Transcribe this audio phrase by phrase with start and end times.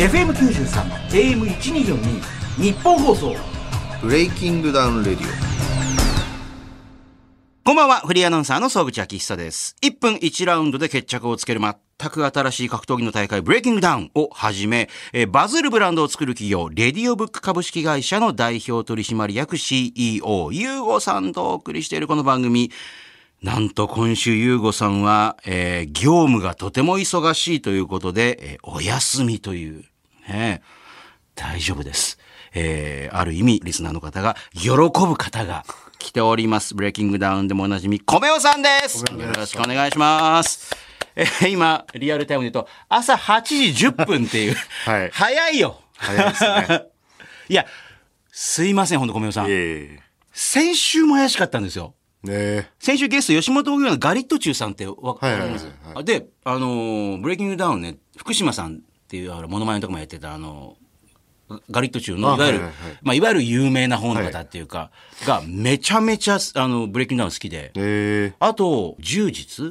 [0.00, 3.34] FM93 AM1242 ニッポン放送
[4.00, 5.26] BreakingDown Radio
[7.62, 9.76] こんばんは、フリーアナウンサーの総口昭久です。
[9.82, 11.74] 1分1ラウンドで決着をつける全
[12.08, 22.70] く新しい格闘技の大会、 BreakingDown をはじめ、えーバズるブランドを作る企業、レディオブック株式会社の代表取締役 CEO、ゆうごさんとお送りしているこの番組。
[23.42, 29.84] なんと今週ゆうごさんは、えー業務がとても忙しいということで、えーお休みという、
[30.30, 30.62] ね、
[31.34, 32.18] 大丈夫です。
[32.54, 35.64] えーある意味、リスナーの方が、喜ぶ方が
[35.98, 36.74] 来ております。
[36.74, 39.04] ブレイキングダウンでもおなじみ、米尾さんです。
[39.04, 40.74] よろしくお願いします。
[41.16, 45.80] えー今、リアルタイムで言うと、朝8時10分っていう、はい早いよ。
[45.96, 46.82] 早いですね。
[47.48, 47.66] いや、
[48.32, 49.46] すいません、ほんと米尾さん。
[49.48, 49.98] え
[50.32, 51.94] 先週も怪しかったんですよ。
[52.28, 56.04] えね先週ゲスト、吉本興業のガリットチュウさんってわわかはいはいはいります？
[56.04, 58.80] で、あのーブレイキングダウンね、福島さん
[59.10, 60.76] っていう、あの、モノマネのとこもやってた、あの
[61.68, 62.60] ガリットチュウの、あいわゆる、
[63.02, 64.92] まあ、いわゆる有名な方の方っていうか、
[65.26, 69.68] が、めちゃめちゃ、あの、ブレイキングダウン好きで、ええあと、柔術。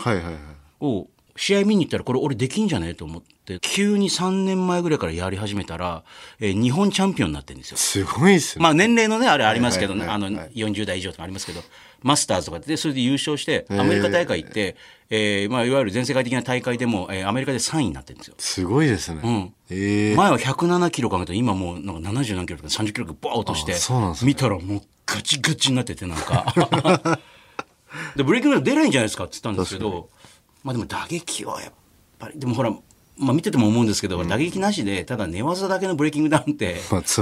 [0.82, 2.90] を、試合見に行ったら、これ俺できんじゃね？
[2.90, 6.04] えと思って、急に3年前ぐらいからやり始めたら、
[6.42, 7.78] えー日本チャンピオンになってるんですよ。
[7.78, 8.64] すごいっすね。
[8.64, 11.62] まあ年齢のね、あれありますけどね、あの、はいはいはい40代以上とかありますけど、
[12.02, 14.76] マスターズとかで、それで優勝して、アメリカ大会行って、
[15.12, 18.36] えーまあいわゆる全世界的な大会でも、えーアメリカで3位になってるんですよ。
[18.38, 19.22] すごいですね。
[19.22, 27.20] んええ前は107キロかけて、今もうなんか70何キロとか30キロがボーッとして、あそうなんですね見たらもうガチガチになってて、なんか。
[28.16, 30.10] で、ブレイキングダウン出ないんじゃないですかって言ったんですけど、
[30.64, 31.74] まあでも打撃はやっ
[32.20, 32.72] ぱり、でもほら、
[33.18, 37.22] まあ見てても思うんですけど、打撃なしで、ただ寝技だけのブレイキングダウンって、まあ、つ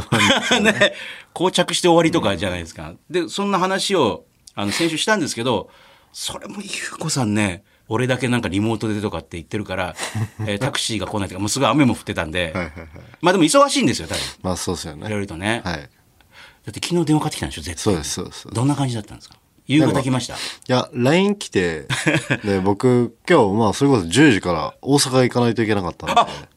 [0.52, 0.64] まん。
[0.64, 0.94] ね、
[1.34, 2.96] 膠着して終わりとかじゃないですか。
[3.10, 5.70] で、そんな話を、あの、先週したんですけど、
[6.12, 9.96] それもゆうこさんね、俺だけなんかリモートでとかって言ってるから、
[10.46, 12.88] えータクシーが来ないとか、もうすごい雨も降ってたんで、はいはいはい。
[13.22, 14.22] まあでも忙しいんですよ、多分。
[14.44, 15.20] まあ、そうですよいろいね。
[15.20, 15.62] ろとね。
[15.64, 15.76] はい。
[15.78, 17.82] だって昨日電話かかってきたんでしょ、絶対。
[17.84, 18.48] そうです、そうです。
[18.52, 19.36] どんな感じだったんですか？
[19.68, 20.36] 夕方来ました？
[20.36, 20.38] い
[20.68, 21.88] や、LINE 来て、
[22.44, 26.48] で、僕、今日、まあ、それこそ10時から大阪行かないといけなかったんで。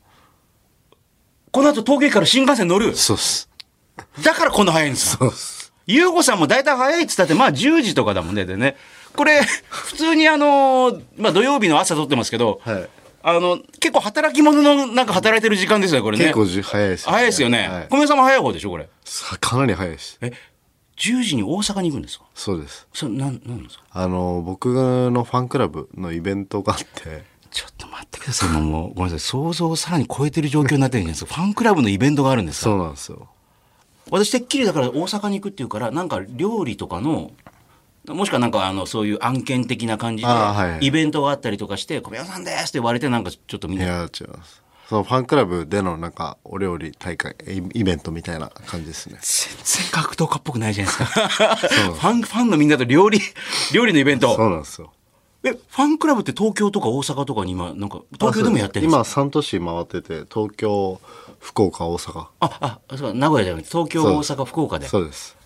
[1.52, 2.96] この後東京駅から新幹線乗る？
[2.96, 3.48] そうっす。
[4.22, 5.24] だからこんな早いんですか？
[5.26, 5.72] そうっす。
[5.86, 8.44] ゆうごさんも大体早いっつったって、まあ10時とかだもんね。
[8.44, 8.76] でね。
[9.16, 12.88] これ、普通にあのーまあ土曜日の朝撮ってますけど、はい。
[13.22, 16.24] あの、結構働き者のなんか働いてる時間ですよ、これね。
[16.24, 17.12] 結構じ早いですよね。
[17.16, 17.68] 早いですよね。
[17.68, 18.88] はい小宮さんも早い方でしょ、これ。
[19.04, 20.16] さかなり早いです。
[20.22, 20.32] え、
[20.96, 22.24] 10時に大阪に行くんですか？
[22.34, 22.86] そうです。
[22.94, 23.84] それ、なん、なんですか？
[23.90, 24.66] あの、僕
[25.10, 28.48] のファンクラブのイベントがあって、ちょっと待ってください。
[28.50, 29.20] もうもう、ごめんなさい。
[29.20, 31.34] 想像をさらに超えてる状況になってるんじゃないですか。
[31.34, 32.64] ファンクラブのイベントがあるんですか？
[32.64, 33.28] そうなんですよ。
[34.10, 37.30] 私てっきりだから大阪に行くっていうからなんか料理とかの
[38.08, 44.62] もしくはなんかあのそういう案件的な感じではいはいイベントがあったりとかして「小宮さんです」って言われてなんかちょっとみんないや、違います。
[44.90, 49.20] そのファンクラブでのなんか、お料理大会、イイベントみたいな感じですね。
[49.22, 53.20] 全然格闘家っぽくないじゃないですか ファンファンのみんなと料理
[53.72, 54.92] 料理のイベンそうトなんですよ。
[55.44, 61.00] えファンクラブって東京とか大阪とかに今なんか東京でもやってるんです今か3都市回ってて、東京、
[61.38, 62.26] 福岡、大阪。
[62.40, 65.36] ああそう名古屋じゃなくて東京大阪福岡でそうです。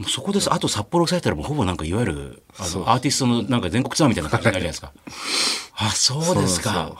[0.00, 0.50] もうそこです。
[0.50, 4.92] あと札幌されたらもうほぼなんかいわゆるあのアーティストのなんか全国ツアーみたいな感じになるじゃないですか。
[5.76, 6.96] あそうですか。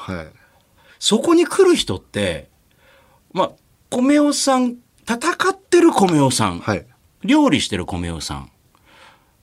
[0.99, 2.51] そこに来る人って、
[3.33, 3.51] まあ、
[3.89, 4.77] 米尾さん、
[5.09, 6.85] 戦ってる米尾さん、はい。
[7.25, 8.51] 料理してる米尾さん、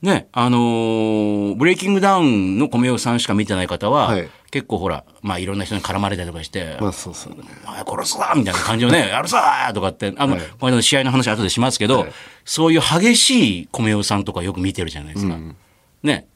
[0.03, 7.35] ね、あのーブレイキングダウンの米尾さんしか見てない方は、はい結構ほら、まあいろんな人に絡まれたりとかして、まあそうそう。
[7.65, 9.37] お前殺すぞみたいな感じをね、 やるぞ
[9.73, 12.11] とかって、あの、はいこの試合の話は後でしますけど、はい
[12.45, 15.37] そういう激しい米尾さんとかよく見てるじゃないですか。
[16.01, 16.27] ね。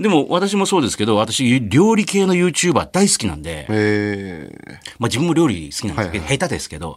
[0.00, 4.50] でも私もそうですけど、私、料理系の YouTuber 大好きなんで、え
[4.98, 6.96] まあ自分も料理好きなんですけど、はい下手ですけど、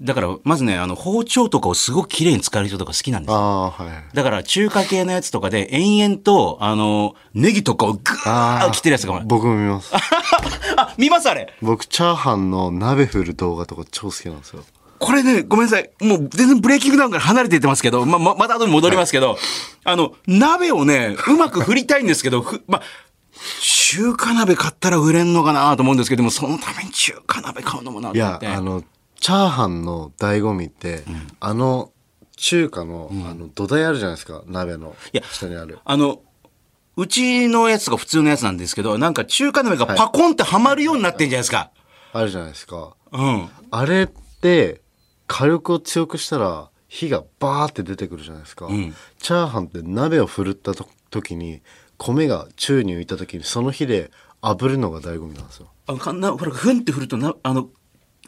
[0.00, 3.36] だからまずね、あの、包丁とかをすごく綺麗に使える人とか好きなんですよ。
[3.36, 3.74] は
[4.12, 4.16] い。
[4.16, 9.26] だから中華系のやつとかで延々と、あの、ネギとかをグーッ切ってるやつとかも。
[9.26, 9.92] 僕も見ます。
[10.76, 14.64] あ、見ますあれ僕、チャーハンの鍋振る動画とか超好きなんですよ。
[15.02, 15.90] これね、ごめんなさい。
[16.00, 19.36] もう全然ブレーキングダウンから離れていってますけど、ま、ま、また後に戻りますけど、
[19.82, 22.80] あの、鍋をね、うまく振りたいんですけど、ふ、ま、
[23.60, 28.38] 中華鍋買ったら売れんのかなと思うんですけど、でもそのために中華鍋買うのもなといや。
[28.40, 28.84] あの、
[29.18, 31.02] チャーハンの醍醐味って、
[31.40, 31.90] あの、
[32.36, 35.80] 中華の、あの、土台あるじゃないですか、鍋のいや下にある。
[35.84, 36.20] あの、
[36.96, 41.72] うちのやつが普通のやつなんですけど、なんか中華鍋がパコンってはまるようになってんじゃないですか。
[42.12, 42.94] あるじゃないですか。
[43.10, 43.48] うん。
[43.70, 44.06] あれっ
[44.40, 44.81] て、
[45.32, 48.66] 火力を強くしたら、火がバーって出てくるじゃないですか。
[48.66, 51.62] んチャーハンって鍋を振るったと時に、
[51.96, 54.10] 米が宙に浮いた時に、その火で
[54.42, 55.68] 炙るのが醍醐味なんですよ。
[55.86, 57.70] あかんな、ほら、ふんって振るとな、あの、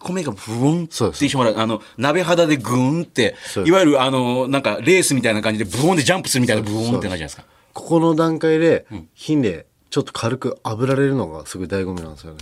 [0.01, 3.37] 米がブオンって一緒あの、鍋肌でグーンって
[3.67, 7.45] いわゆるあの、なんかレースみたいな感じでブオンでジャンプするみたいなブオンって感じじゃないですか。
[7.75, 12.39] ここの段階で、火でちょっと軽く炙られるのがすごい醍醐味なんですよね。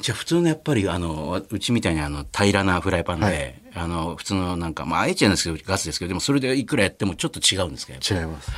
[0.00, 8.20] じゃあ普通のやっぱりあの、うちみたいにあの、平らなフライパンで、はいあの、普通のなんか、まあ、愛知なんですけど、ガスですけど、でもそれでいくらやってもちょっと違うんですけど。
[8.20, 8.50] 違います。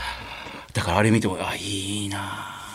[0.73, 2.19] だからあれ見ても、あ、いいな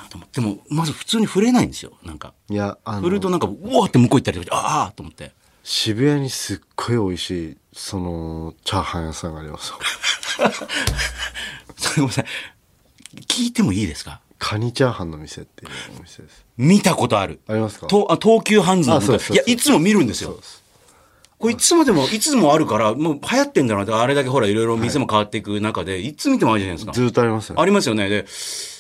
[0.08, 0.42] ぁと思って。
[0.42, 1.94] でも、まず普通に触れないんですよ。
[2.04, 2.34] なんか。
[2.50, 5.32] いや、あ振るとの、なんか、うわーって向こう行ったりとか、ああと思って。
[5.64, 9.80] 渋谷にすっごい美味しい、その、チャーハン屋さんがありますよ。
[11.78, 12.26] それごめんなさい。
[13.28, 14.20] 聞いてもいいですか？
[14.38, 16.46] カニチャーハンの店っていうお店です。
[16.58, 17.40] 見たことある。
[17.48, 17.88] ありますか？
[17.88, 20.38] とあ東急ハンズのあそうですいや、いつも見るんですよ。
[21.38, 26.94] これいつまでも、いつもあるから、もう流行ってんだなって、あれだけほら、いろいろ店も変わっていく中で、い、つ見てもあるじゃないですか？
[26.94, 27.62] ずっとありますよね。
[27.62, 28.08] ありますよね。
[28.08, 28.26] で、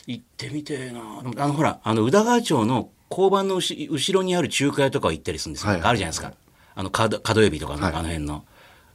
[0.08, 1.02] 行ってみてえな
[1.44, 5.72] あの、ほら、あの、宇田川町の交番の後後ろにある中華屋とか行ったりするんですよ。
[5.72, 6.34] はいあるじゃないですか。
[6.76, 8.46] あの、角角エビとかの、はいあの辺の。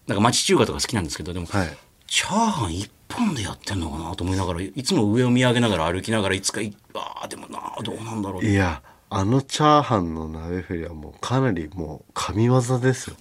[0.07, 8.45] なんか町中華とか好きなんですけど、でも、はいチャーハン一本でやってんのかなと思いながら、いつも上を見上げながら歩きながら、いつかい、ああ、でもなどうなんだろう。
[8.45, 13.17] いや、あのチャーハンの鍋振りはもうかなりもう神業ですよ。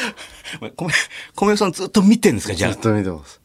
[0.76, 0.92] 米、
[1.34, 2.82] 米さんずっと見てんですかじゃあずっ。
[2.82, 3.40] と見てます。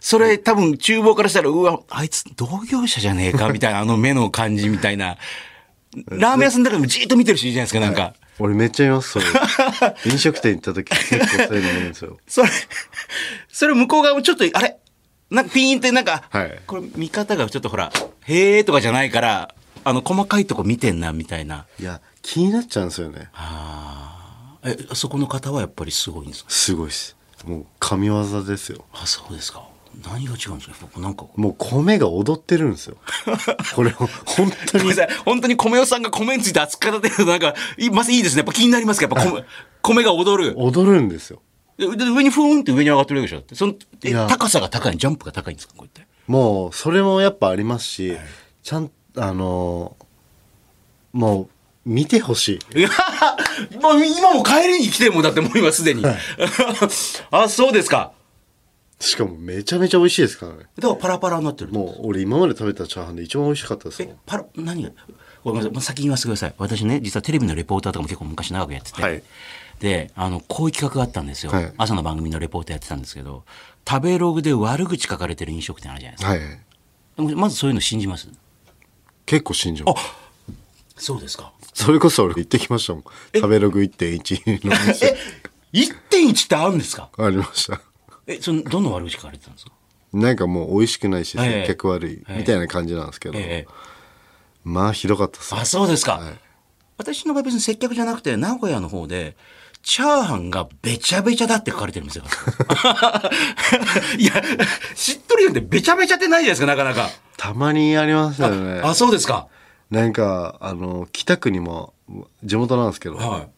[0.00, 5.18] それ多分厨房からしたら、うわ、あいつ同業者じゃねえかみたいな、あの目の感じみたいな。
[6.08, 8.14] ラーメン屋さんだからもじーっと見てる人いるじゃないですか、なんか。
[8.40, 9.24] 俺めっちゃ見ます、それ。
[10.06, 12.18] 飲食店行った時結構そういうの見るんですよ。
[12.26, 12.48] それ、
[13.52, 14.78] それ向こう側もちょっと、あれ？
[15.30, 17.92] なんかピーンってなんか、はいこれ見方がちょっとほら、
[18.26, 19.54] へーとかじゃないから、
[19.84, 21.66] あの、細かいとこ見てんな、みたいな。
[21.80, 23.28] いや、気になっちゃうんですよね。
[23.34, 24.68] ああ。
[24.68, 26.50] え、そこの方はやっぱりすごいんですか？
[26.50, 27.16] すごいです。
[27.44, 28.84] もう神業ですよ。
[28.94, 29.68] あ、そうですか。
[30.02, 31.00] 何が違うんですか？
[31.00, 31.26] なんか。
[31.36, 32.96] もう米が踊ってるんですよ。
[33.76, 33.94] これを、
[34.24, 34.92] 本当に。
[35.24, 38.38] 本当に米代さんが米について熱く語ってるとなんか、いまずいいですね。
[38.38, 39.14] やっぱ気になりますか？
[39.14, 39.44] やっぱ米、
[39.82, 40.54] 米が踊る。
[40.56, 41.42] 踊るんですよ。
[41.78, 43.36] 上にふーんって上に上がってるでしょ？
[43.36, 43.74] だってその
[44.28, 45.74] 高さが高いジャンプが高いんですか？
[45.76, 46.06] こうやって。
[46.26, 48.16] もう、それもやっぱありますし、
[48.62, 50.04] ちゃん、あのー
[51.18, 51.48] もう、
[51.84, 52.80] 見てほしい。
[52.80, 52.88] い や
[53.80, 56.02] もう今も帰りに来てるもんだってもう今すでに、
[57.30, 58.12] あそうですか。
[59.00, 60.58] しかもめちゃめちゃ美味しいですからね。
[60.78, 64.02] だからパラパラになってるもう、俺今まで食べたチャーハンで一番美味しかったです。
[64.02, 64.82] えパラ何？
[64.84, 64.90] が
[65.44, 65.72] ごめんなさい。
[65.72, 66.54] まあ先に言わせてください。
[66.56, 69.22] 私ね実はテレビのレポーターとかも結構昔長くやってて、はい
[69.80, 73.44] であのこういう企画があったんですよ、はい朝の番組のレポーターやってたんですけど
[73.86, 77.28] 食べログで悪口書かれてる飲食店あるじゃないですか、はい。
[77.28, 78.28] でもまずそういうの信じます？
[79.26, 81.04] 結構信じます。
[81.04, 83.04] そうですかそれこそ俺行ってきましたもん。
[83.34, 85.16] 食べログ1.1の店。
[85.72, 87.10] 1.1ってあるんですか？
[87.18, 87.80] ありました。
[88.26, 89.72] えそのどんな悪口書かれてたんですか？
[90.12, 93.72] なんかもう美味しくないし、ええ接客悪い、みたいな感じなんですけど、ええ
[94.62, 95.54] まあひどかったっす。
[95.54, 96.18] あ、そうですか。
[96.18, 96.34] はい
[96.96, 99.36] 私の場合別に接客じゃなくて、名古屋の方で、
[99.84, 104.16] チャーハンがべちゃべちゃだって書かれてる店がある。
[104.18, 104.32] いや、
[104.94, 107.10] しっとりなんてべちゃべちゃってないじゃないですか、なかなか。
[107.36, 108.80] たまにありますよね。
[108.82, 109.46] あ、そうですか。
[109.90, 111.92] なんか、あの、北区にも、
[112.42, 113.48] 地元なんですけど、はい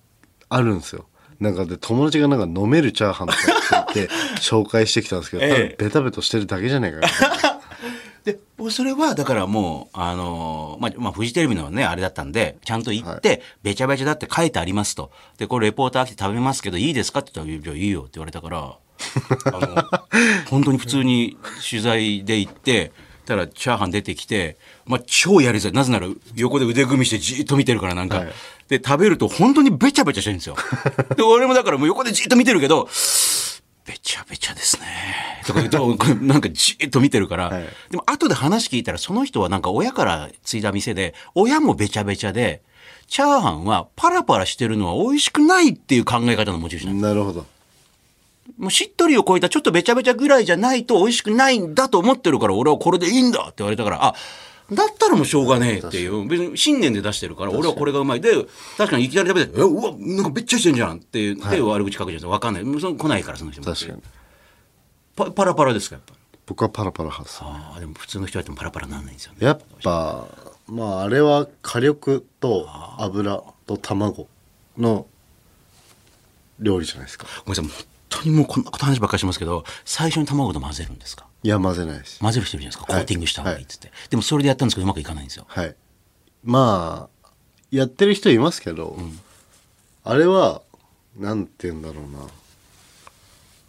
[0.49, 1.07] あるんですよ。
[1.41, 7.09] なんかで、友達がなんか飲めるチャーハンとかって言って、紹介してきたんですけど、ええ多分ベタベタしてるだけじゃないかな。
[8.27, 8.41] で、
[8.71, 15.13] それは、だからもう、あのーまあ、まあ、フジテレビのね、あれだったんで、ちゃんと行って、べちゃべちゃだって書いてありますと。
[15.39, 18.81] で、これレポーター来て食べますけど、いいですかって言ったら、いいよって言われたから、あ
[19.53, 19.77] の、
[20.51, 21.39] 本当に普通に
[21.71, 22.91] 取材で行って、
[23.27, 25.73] たらチャーハン出てきて、まあ、超やりづらい。
[25.73, 26.07] なぜなら、
[26.37, 28.19] 横で腕組みしてじーっと見てるから、なんか。
[28.19, 28.33] はい
[28.69, 30.57] で、食べると本当にべちゃべちゃしてるんですよ。
[31.17, 32.89] で、俺もだからもう横でじーっと見てるけど、
[33.87, 34.87] べちゃべちゃですね。
[35.47, 42.63] とか言うと、なんかじーっと見てるから、はいでも後で話聞いたらその人はなんか親から継いだ店で、親もべちゃべちゃで、
[43.07, 47.47] チャーハンはパラパラしてるのは美味しくないっていう考え方の持ち主なんですなるほど。
[48.59, 54.15] もうしっとりを超えたちょっとべちゃべちゃぐらいじゃないと美味しくないんだと思ってるから俺はこれでいいんだって言われたから、あ、
[54.73, 56.27] だったらもうしょうがねえっていう。
[56.27, 58.21] 別に信念で出してるから俺はこれがうまい。
[58.21, 58.33] で、
[58.77, 61.37] 確かにいきなり食べて、え、うわ、なんかべっちゃしてんじゃんっていう。
[61.37, 62.29] で、悪口書くじゃないですか。
[62.31, 62.65] わかんない。
[62.65, 63.67] もうその来ないからその人も。
[63.67, 64.03] 確かに。
[65.15, 66.15] パパラパラですか、やっぱ？
[66.47, 67.41] 僕はパラパラ派です。
[67.43, 69.39] ああ、でも普通の人やってもパラパラなんないんですよね。
[69.41, 70.27] やっぱ、
[70.69, 72.69] まああれは火力と
[72.99, 74.29] 油と卵
[74.79, 75.07] の
[76.61, 77.27] 料理じゃないですか。
[77.45, 81.27] ごめんなさい、本当にもうこんなこと話ばっかりしますけど、最初に卵と混ぜるんですか？
[81.47, 82.19] いや、混ぜないです。
[82.19, 82.87] 混ぜる人いるじゃないですか。
[82.87, 83.93] はいコーティングした方がいいっつって。
[84.11, 85.45] でもそれでやったんですけどうまくいかないんですよ。
[85.49, 85.75] はい。
[86.45, 87.29] まあ、
[87.71, 88.99] やってる人いますけど、
[90.05, 90.63] あれは、
[91.17, 92.27] なんて言うんだろうな。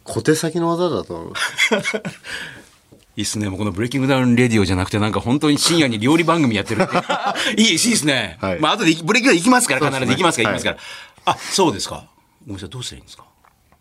[0.04, 1.36] 小手先の技だと思いま
[1.82, 1.96] す。
[3.16, 3.48] いいっすね。
[3.48, 6.96] もうこの BreakingDown Radio じゃなくて、なんか本当に深夜に料理番組やってるって。
[7.60, 8.38] いい、いいっすね。
[8.40, 10.82] はいまあ後でブレイキングダウン行きますから、必ず行きますから、はい行きます
[11.24, 11.32] から。
[11.32, 12.08] あ、そうですか。
[12.46, 13.24] ごめんなさいどうすればいいんですか？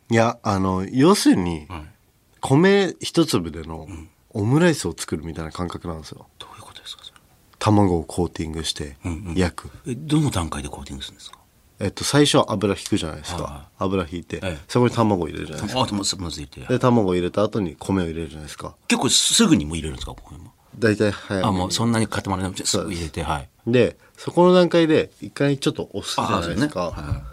[0.10, 1.97] いやあの要するに、はい
[2.42, 3.88] 米一粒での
[4.32, 6.28] オムライスを作るみたいな感覚なんですよ。
[6.40, 7.20] どういうことですかそれ。
[7.60, 8.98] 卵をコーティングして
[9.36, 11.38] 焼く、えどの段階でコーティングするんですか？
[11.80, 14.58] えっと最初は油引くじゃないですか、はいはい油引いて、ええ。
[14.68, 15.82] そこに卵を入れるじゃないですか。
[15.82, 18.76] あまずまず入れてで卵を入れた後に米を入れるじゃないですか。
[18.88, 23.50] 結構すぐにもう入れるんですかここにも大体早めにあもうそんなに固まらなくてすぐ入れてはい。
[23.68, 27.12] でそこの段階で一回ちょっと押すじゃないですか、あそうね。
[27.20, 27.24] は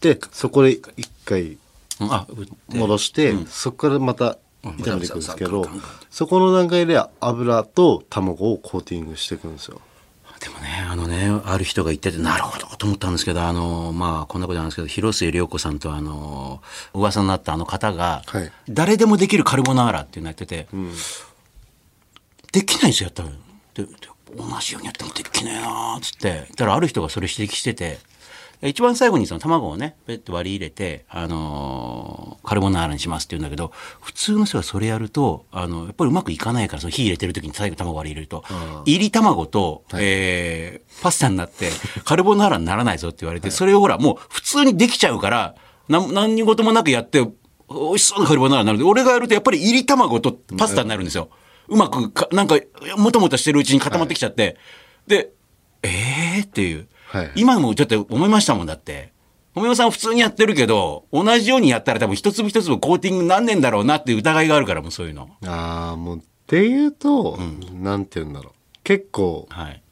[0.00, 1.58] でそこで一回
[2.00, 2.26] うんあ
[2.70, 5.66] 戻して、そこからまた炒めていくんですけど、
[6.10, 9.80] そこの段階で油と卵をコーティングしていくんですよ。
[10.40, 16.60] でもね、あのね、ある人が言ってて、なるほどと思ったんですけど、あの、まあ、こんなことなんですけど、広末涼子さんと、あの、
[16.94, 18.52] 噂になったあの方が、はい。
[18.68, 20.66] 誰でもできるカルボナーラっていうのやってて、
[22.50, 23.28] できないんですよ、やったら。
[24.36, 28.00] 同じようにやってもできねえなーっつって、言ったらある人がそれ指摘してて、
[28.68, 38.44] 一番最後にその卵をね、ペッと割り入れて、あのーカルボナーラにしますって言うんだけど、普通の人がそれやると、あの、やっぱりうまくいかないから、その火入れてる時に最後卵割り入れると、
[38.84, 41.70] 入り卵と、えーパスタになって、
[42.04, 45.54] カルボナーラにならないぞって言われて、それをほら、もう普通にできちゃうから、
[45.88, 47.28] なん何に事もなくやって、美
[47.94, 48.78] 味しそうなカルボナーラになる。
[48.78, 51.30] ので、俺がやるとやっぱり入り卵とパスタになるんですよ。
[51.68, 52.56] うまくか、なんか、
[52.96, 54.56] もたもたしてるうちに固まってきちゃって、
[55.06, 55.30] で、
[55.82, 56.86] えーっていう。
[57.12, 59.12] はい今もちょっと思いましたもんだって。
[59.54, 65.28] 米尾さん普通にやってるけど、同じようにやったら多分一粒一粒コーティングなんねんだろうなっていう疑いがあるからもうそういうの。
[65.44, 67.38] ああもうっていうと、
[67.74, 68.52] なんて言うんだろう
[68.82, 69.82] 結構はい。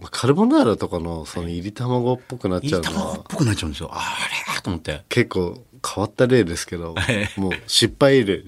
[0.00, 3.90] まあカルボナーラとかのその入り卵っぽくなっちゃうのいい卵っはぽくなっちゃうんですよ。
[3.92, 4.16] あ
[4.54, 5.02] れと思って。
[5.08, 8.42] 結構変わった例ですけどえもう失敗例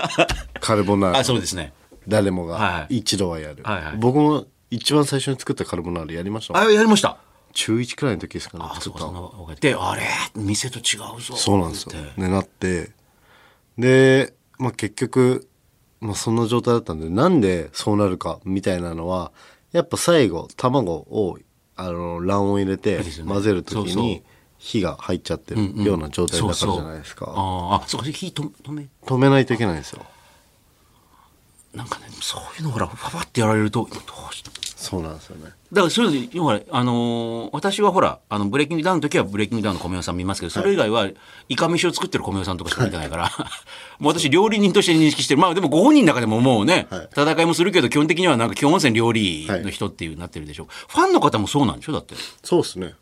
[0.60, 1.74] カルボナーラあ、そうですね。
[2.08, 7.18] 誰もがはい一度はやる、はいはい僕も一番最初に作ったカルボナーラやりましたあ、やりました。
[7.52, 10.02] 中1くらいの時ですかね作ったで、あれ？
[10.34, 11.36] 店と違うぞ。
[11.36, 11.92] そうなんですよ。
[12.16, 12.90] ねなって。
[13.76, 15.48] で、まあ、結局、
[16.00, 19.32] まあ、そんな状態だったんでなんでそうなるかみたいなのは
[19.72, 21.38] やっぱ最後卵を
[21.76, 24.22] あの卵黄入れて混ぜる時に
[24.58, 30.04] 火が入っちゃってるような状態だからじゃないですか、そうそうあーあ、そうか、火止止め、止めないといけないんですよ。
[31.74, 33.96] なんかね、そういうのほら、ファファってやられると、ど
[34.30, 35.50] うしてそうなんですよね。
[35.72, 41.08] だからそれで、要は、あのー私はほら、あの、ブレイキングダウンの時はブレイキングダウンの米尾さん見ますけど、それ以外は、
[41.48, 43.30] イカ飯を作ってる米尾さんとかしか見てないから、
[43.98, 45.40] もう私料理人として認識してる。
[45.40, 47.08] まあでもご本人の中でももうね、はい。
[47.10, 50.68] 戦いもするけど、基本的にはなんか基本温泉料理の人っていうなってるでしょ。
[50.88, 51.92] ファンの方もそうなんでしょ？
[51.92, 52.14] だって。
[52.44, 52.94] そうですね。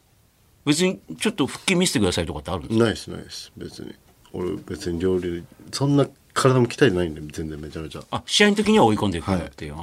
[0.65, 2.85] 別にちょっと腹筋見せてくださいとかってあるんですか？
[2.85, 3.53] ないですないです。
[3.57, 3.93] 別に。
[4.33, 6.07] 俺別に料理そんな
[6.37, 8.03] 体も鍛えてないんで全然めちゃめちゃ。
[8.11, 9.75] あ、試合の時には追い込んでいくんだっていう。
[9.75, 9.79] あ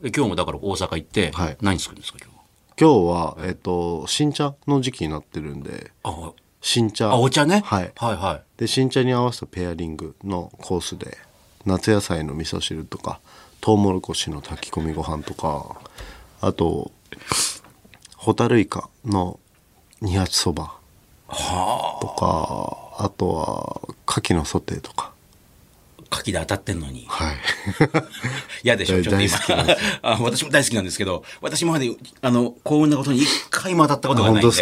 [0.00, 0.02] ー。
[0.04, 1.56] で今日もだから大阪行って、はい。
[1.60, 2.34] 何作るんですか今日？
[2.76, 5.90] 今日はえっ、と新茶の時期になってるんで。
[6.02, 7.10] あ新茶。
[7.10, 7.62] あ、お茶ね？
[7.64, 7.92] はい。
[7.96, 8.42] はいはい。
[8.58, 11.18] で新茶に合わせたペアリングのコースで
[11.64, 13.20] 夏野菜の味噌汁とか
[13.60, 15.76] トウモロコシの炊き込みご飯とか
[16.40, 16.92] あと
[18.16, 19.40] ホタルイカの
[20.00, 20.74] 二八そば
[21.28, 21.34] と
[22.18, 25.13] かあとは牡蠣のソテーとか
[26.14, 27.06] 牡蠣で当たってんのに。
[27.08, 27.36] はい
[28.64, 29.36] 嫌でしょ、ちょっと今。
[30.02, 31.90] あ私も大好きなんですけど、私まで、
[32.22, 34.56] あの、幸運なことに一回も当たったことがないんで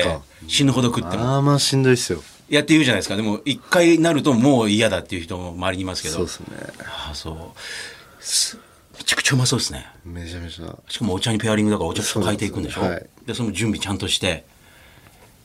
[0.49, 1.25] 死ぬほど食っても。
[1.25, 3.17] まあまあしんどいっすよやって言うじゃないですか。
[3.17, 6.15] でも、一回なるともう嫌だっていう人も周りにいますけど。
[6.17, 6.47] そうですね
[6.85, 8.25] ああ、そう。
[8.25, 8.59] す
[8.99, 9.87] めちゃくちゃうまそうですね。
[10.05, 12.83] めちゃめちゃしかもお茶にペアリングだからお茶変えていくんでしょ？
[12.83, 14.45] ですよで、その準備ちゃんとして。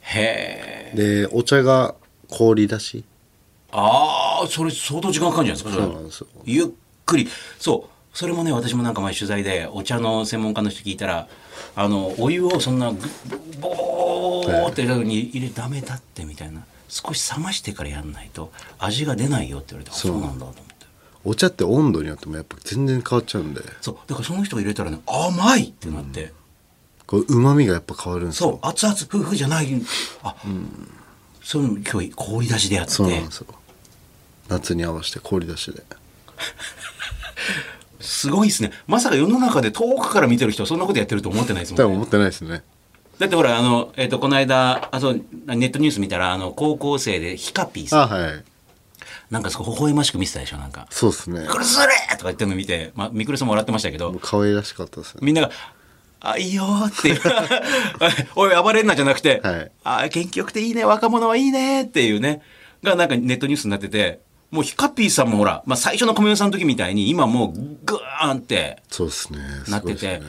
[0.02, 0.94] へえ。
[0.96, 1.96] でお茶が
[2.30, 3.04] 氷だし？
[3.72, 6.68] ああ、それ相当時間かかるんじゃないですか、そうなんですよゆっ
[7.06, 7.28] くり。
[7.60, 8.18] そう。
[8.18, 11.28] それもね、私もなんか前取材でお茶の専門家の人聞いたら、
[11.76, 13.00] あの、お湯をそんなぐ、
[13.60, 16.64] ボーってに入れダメだってみたいな。
[16.90, 20.64] 少し冷ましてからやんないと味が出ないよって言われて、あそうなんだと思って。
[21.26, 23.98] お茶って温度によってもやっぱ全然変わっちゃうんでそう。
[24.08, 26.32] だからその人が入れたらね、甘いってなって。
[27.06, 29.82] こう旨味がやっぱ変わるんですそうよ、熱々夫婦じゃない。
[30.24, 30.36] あ、
[31.44, 32.92] そういうの今日氷出しでやって。
[32.92, 33.48] そうなんですよ
[34.50, 35.84] 夏に合わせて氷出しで。
[38.00, 38.72] すごいですね。
[38.88, 41.84] まさか世の中で遠くから見てる人はそんなことやってると思ってないですもんね。
[41.84, 42.64] 多分思ってないですね。
[43.20, 48.44] だってほら、あの、えっ、と、この間、あ、そう、ネットニュース見たら、あの、高校生でヒカピーさん、あはい。
[49.32, 50.88] なんかそこ微笑ましく見てたでしょ、なんか。
[50.92, 51.48] そうですね。
[51.50, 54.14] これそれとか言ってるの見て、まあ、ミクルさんも笑ってましたけど。
[54.22, 55.22] 可愛らしかったですね。
[55.24, 55.52] みんなが、
[56.20, 57.20] あ、いいよーって、
[58.36, 59.72] おい、暴れんなじゃなくて、はい。
[59.84, 62.42] あ、元気よくていいね、若者はいいねっていうね、
[62.84, 67.52] がなんかネットニュースになってて、もうヒカピーさんもほら、まあ、最初の米代さんの時みたいに、今もう
[67.86, 69.40] グーンって、そうですね。
[69.70, 70.22] なってて、ね。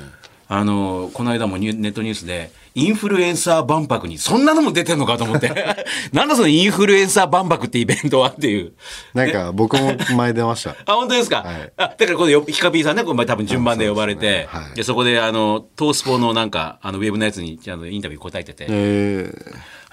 [0.50, 5.48] あのこの間もニュネットニュースでインフルエンサー万博に、そんなのも出てんのかと思って。
[6.12, 8.72] なんだそのインフルエンサー万博ってイベントはっていう。
[9.14, 10.76] なんか僕も前出ました。
[10.86, 11.72] あ、本当ですか、はい。
[11.76, 14.62] あ、だからこのよヒカピーさんね、これ多分順番で呼ばれて、そうですね。
[14.62, 14.76] はい。
[14.76, 19.32] で、そこであの、トースポのなんか、あの、ウェブのやつに、あの、インタビュー答えてて、え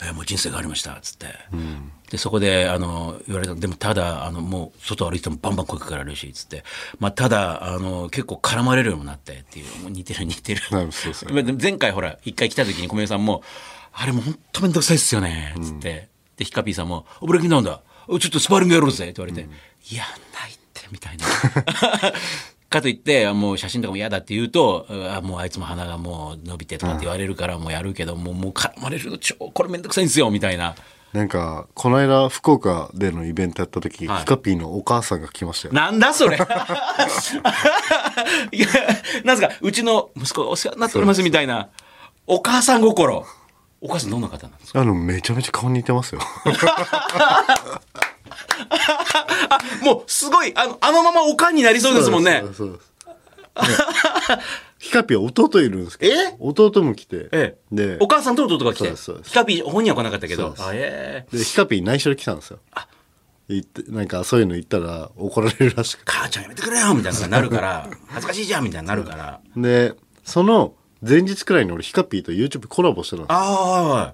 [0.01, 1.27] えーもう人生がありました、つって。
[2.09, 6.63] で、そこで、あの、言われた、でもただ、あの、もう、外歩いてもバンバン声かけられるし、つって。
[6.99, 10.61] まあ、ただ、あの、結構絡まれるようになってっていう、もう似てる似てる。
[11.61, 13.41] 前回ほら、一回来た時に小宮さんも、
[13.93, 16.09] あれもう本当めんどくさいっすよね、つって。
[16.37, 17.81] で、ヒカピーさんも、ブレーキンダウンだ。
[18.07, 19.49] おちょっとスパーリングやろうぜ、って言われて、
[19.89, 21.25] いや、ないって、みたいな。
[22.69, 30.73] かといって、もう写真とかも嫌だって言うと、あもうあいつも鼻がもう伸びてとかって言われるからもうやるけど、もう、もう絡まれるの超、これめんどくさいんですよ、みたいな。
[31.13, 35.73] ー、なんか、この間福岡でのイベントやった時、はいヒカピーのお母さんが来ましたよ。
[35.73, 36.39] なんだそれい
[38.59, 38.67] や、
[39.23, 41.69] なんすか、うちの息子がお世話になっておりますみたいな、
[42.27, 43.25] お母さん心。
[43.81, 44.81] お母さんどんな方なんですか？
[44.81, 46.21] あの、めちゃめちゃ顔似てますよ。
[49.49, 52.49] あ、もうすごい、あの、あのままおかんになりそうですもんねそう。
[52.49, 52.95] ですそうです。
[54.79, 56.35] ヒカピーは弟いるんですけど、え？
[56.39, 57.75] 弟も来て、ええ。
[57.75, 62.59] でお母さんと弟が来てヒカピー本人は来なかったけどで、すあ、ええでヒカピー内緒で来たんですよ。
[63.47, 69.39] 言ってなんかそういうの言ったら怒られるらしくて母ちゃんやめてくれよみたいななるから、 恥ずかしいじゃんみたいになるから。
[69.55, 74.13] でその前日くらいに俺ヒカピーと YouTube コラボしてたんですよあ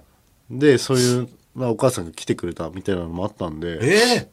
[0.50, 4.28] でそういう、まあ、お母さんが来てくれたみたいなのもあったんで、ええ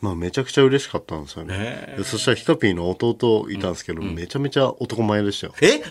[0.00, 5.54] まあ、めちゃくちゃ嬉しかったんですよね、ねでそしたらヒカピーの弟いたんですけど、めちゃめちゃ男前でしたよ。
[5.60, 5.82] え？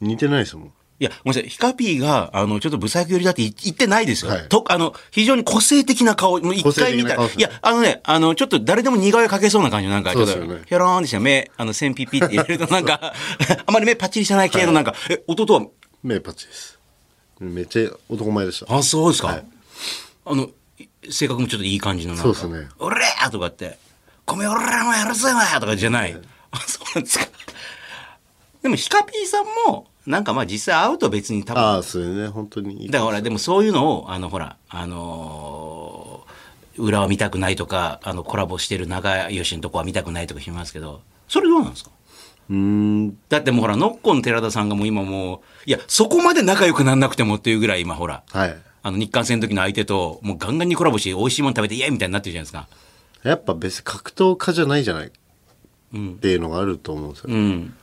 [0.00, 0.72] 似てないですもん。
[0.98, 1.50] いや、ごめんなさい。
[1.50, 4.30] ヒカピーが、あの、ちょっとブサイク寄りだって言言ってないですよ。
[4.30, 4.48] はい。
[4.48, 7.16] と、あの、非常に個性的な顔、もう一回見た。
[7.16, 13.12] いや、あのね、あの、ちょっと誰でも似顔絵描けそうな感じのなんか、ちょっと、ヒョローンってした目、あの、線ピッピって入れるとなんか、
[13.66, 15.66] あまり目パッチリしてない系のなんか、え、弟は、
[16.02, 16.78] 目パチです。
[17.40, 18.74] めっちゃ男前でした。
[18.74, 19.28] あ、そうですか。
[19.28, 19.55] はい
[20.26, 20.48] あの、
[21.08, 22.34] 性格もちょっといい感じのなんか。
[22.34, 23.78] そうですねおれーとかって、
[24.26, 26.14] 米俺らもやるぜなとかじゃない。
[26.50, 27.26] あ、 そうなんですか。
[28.62, 36.26] でも、ヒカピーさんも、なんかまあ実際会うと別に多分ああそれね本当にだからほら、でもそういうのを、あの、ほら、あのー
[36.78, 41.90] 裏は見たくないとか、あの、コラボしてる長吉のとこは見たくないとかしますけど、それどうなんですか？
[42.50, 52.68] うーんだってもうほら、ノッコン寺田さんがもう今もう、いや、そこまで仲良くなんなくてもっていうぐらい今ほら、はいあの、日韓戦の時の相手と、もうガンガンにコラボして、美味しいもの食べて、イエーイみたいになってるじゃないですか。
[53.28, 55.10] やっぱ別に格闘家じゃないじゃないっ
[56.20, 57.74] ていうのがあると思うんですよ、うん。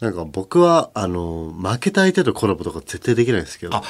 [0.00, 3.84] なんか僕はあの負けた相手とコラボとか絶対できないですけど、あ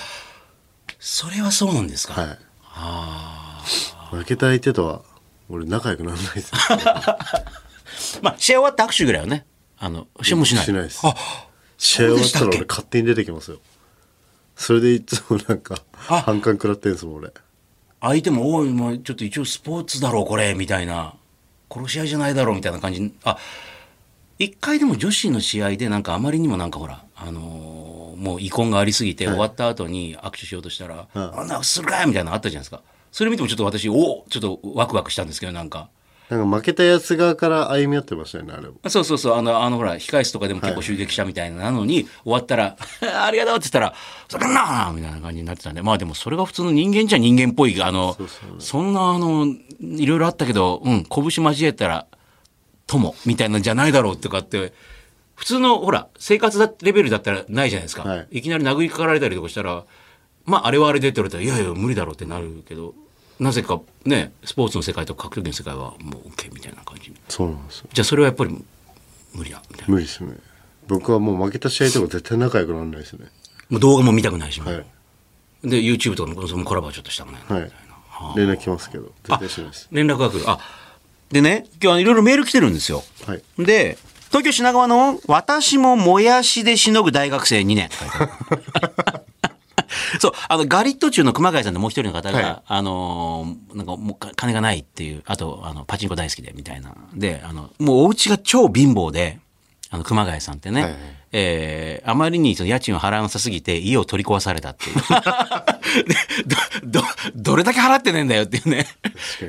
[0.98, 2.20] それはそうなんですか。
[2.20, 2.38] はい
[2.76, 3.64] あ
[4.10, 5.00] 負けた相手とは
[5.48, 7.18] 俺仲良くならないですよあ。
[8.20, 9.46] まあ、試合終わって握手ぐらいはね、
[9.78, 10.64] あの、試合もしない。
[10.66, 11.14] しないですあ、
[11.78, 13.60] 試合終わったら俺勝手に出てきますよ
[14.56, 15.76] それでいつもなんか
[16.08, 17.32] あ反感食らってんですもん俺
[18.00, 21.14] 相手も、おい、ちょっと一応スポーツだろう、これ、みたいな。
[21.72, 23.14] 殺し合いじゃないだろう、みたいな感じに。
[23.24, 23.38] あ、
[24.38, 32.82] 一回でも女子の試合で、なんかあまりにもなんかほら、あのーもう遺恨がありすぎて、終わった後に握手しようとしたら、うんあんなするかいみたいなのあったじゃないですか。
[33.10, 35.88] それ見てもちょっと私、おちょっとワクワクしたんですけど、なんか。
[36.36, 38.74] なんか負けたやつ側から歩み寄ってましたよねあれも。
[38.88, 42.76] そうそうそう、あの、あのほら、控室とかでも結構襲撃したみたいなのに、終わったら、
[43.24, 43.94] ありがとうって言ったら、
[44.28, 48.16] それなみたいな感じになってたんで、まあでもそれが普通の人間じゃ人間っぽい、あの、
[48.58, 49.46] そんなあの、
[49.80, 52.06] いろいろあったけど、うん、拳交えたら、
[52.86, 54.72] 友みたいなんじゃないだろうとかって、
[55.36, 58.02] 普通のほら、生活だレベルだったらないじゃないですか。
[58.02, 58.38] はい。
[58.38, 59.84] い、きなり殴りかかられたりとかしたら、
[60.44, 62.94] まああれはあれでって言われたら、いやいや、無理だろうってなるけど、
[63.40, 67.12] なぜかね、スポーツの世界と格闘技の世界はもう OK みたいな感じ。
[67.28, 67.88] そうなんですよ。
[67.92, 68.64] じゃあそれはやっぱり
[69.34, 69.94] 無理だみたいな。
[69.94, 70.36] 無理ですね。
[70.86, 73.26] 僕はもう負けた試合とか絶対仲良くならないですね。
[73.70, 74.84] もう動画も見たくないし、はい。
[75.62, 77.64] で YouTube とかもそのコラボはちょっとしたくないなはい。
[77.64, 79.12] みたいな、連絡来ますけど。
[79.24, 79.88] 絶対しないです。
[79.90, 80.44] 連絡が来る。
[80.46, 80.58] あ
[81.30, 83.02] でね今日はいろいろメール来てるんですよ。
[83.26, 83.42] はい。
[83.58, 87.88] で東京品川の「私ももやしでしのぐ大学生2年」
[90.20, 92.62] そうあのガリット中の熊谷さんでもう一人の方が、はい。
[92.66, 99.38] あのーなんかもうか金がないっていうあとあのパチンコ大好きでみたいなであのもうお家が超貧乏で
[99.90, 101.00] あの熊谷さんってね、はいはい。
[101.32, 104.96] えーあまりにその家賃を払わなさすぎて家を取り壊されたっていう。
[106.06, 106.14] で
[106.84, 108.86] ど、ど、どれだけ払ってねえんだよっていうね。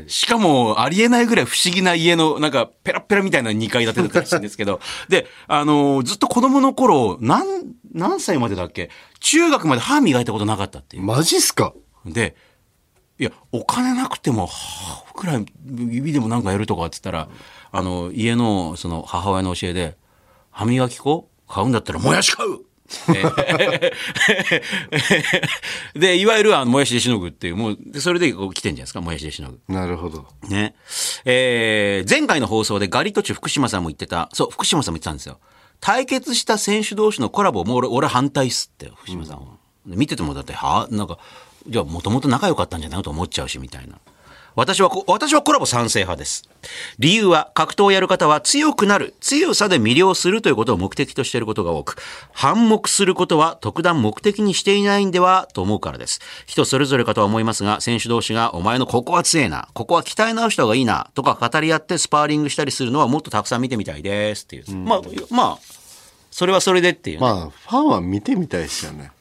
[0.08, 7.46] しかも、ありえないぐらい不思議な家の、なんか、ペラッペラみたいな2階建てだったらしいんですけど、で、あのーずっと子供の頃、何、
[7.96, 8.90] 何歳までだっけ？
[9.20, 11.04] 中学まで歯磨いたことなかったっていう。
[11.04, 11.74] マジっすか？
[12.06, 12.36] で、
[13.18, 17.30] いや、お金なくても、はあくらい指でもなんかやるとかって言ったら、
[17.72, 19.98] あの、家の、その、母親の教えで、
[20.52, 22.60] 歯磨き粉買うんだったら、もやし買う
[23.10, 23.92] えー
[26.00, 29.60] で、いわゆるあの、もやしでしのぐっていう、もう、でそれでこう来てんじゃないですか、もやしでしのぐ。
[29.68, 30.76] なるほどね。
[31.26, 35.40] えー前回の放送でガリトチュ福島さんも言ってた、そう、福島さんも言ってたんですよ。
[35.80, 39.44] 対決した選手同士のコラボも俺、俺反対っすって、福島さんは。
[39.86, 41.20] で見ててもだって、はなんか、
[41.68, 43.98] じゃあもともと仲良かったんじゃないのと思っちゃうし、みたいな。
[44.56, 46.50] 私はこ、私はコラボ賛成派です。
[46.98, 51.98] 理由は、格闘をやる方は強くなる、強さで魅了するということを目的としていることが多く、
[52.32, 56.22] 反目することは特段目的にしていないんではと思うからです。
[56.46, 64.76] 人それぞれかとは思いますが、選手同士が、お前のここは強いな、ここは鍛え直した方がいいな、とか語り合ってスパーリングしたりするのはもっとたくさん見てみたいですっていう。
[64.76, 65.60] まあ、まあ、
[66.32, 69.12] それはそれでっていうね、まあファンは見てみたいですよね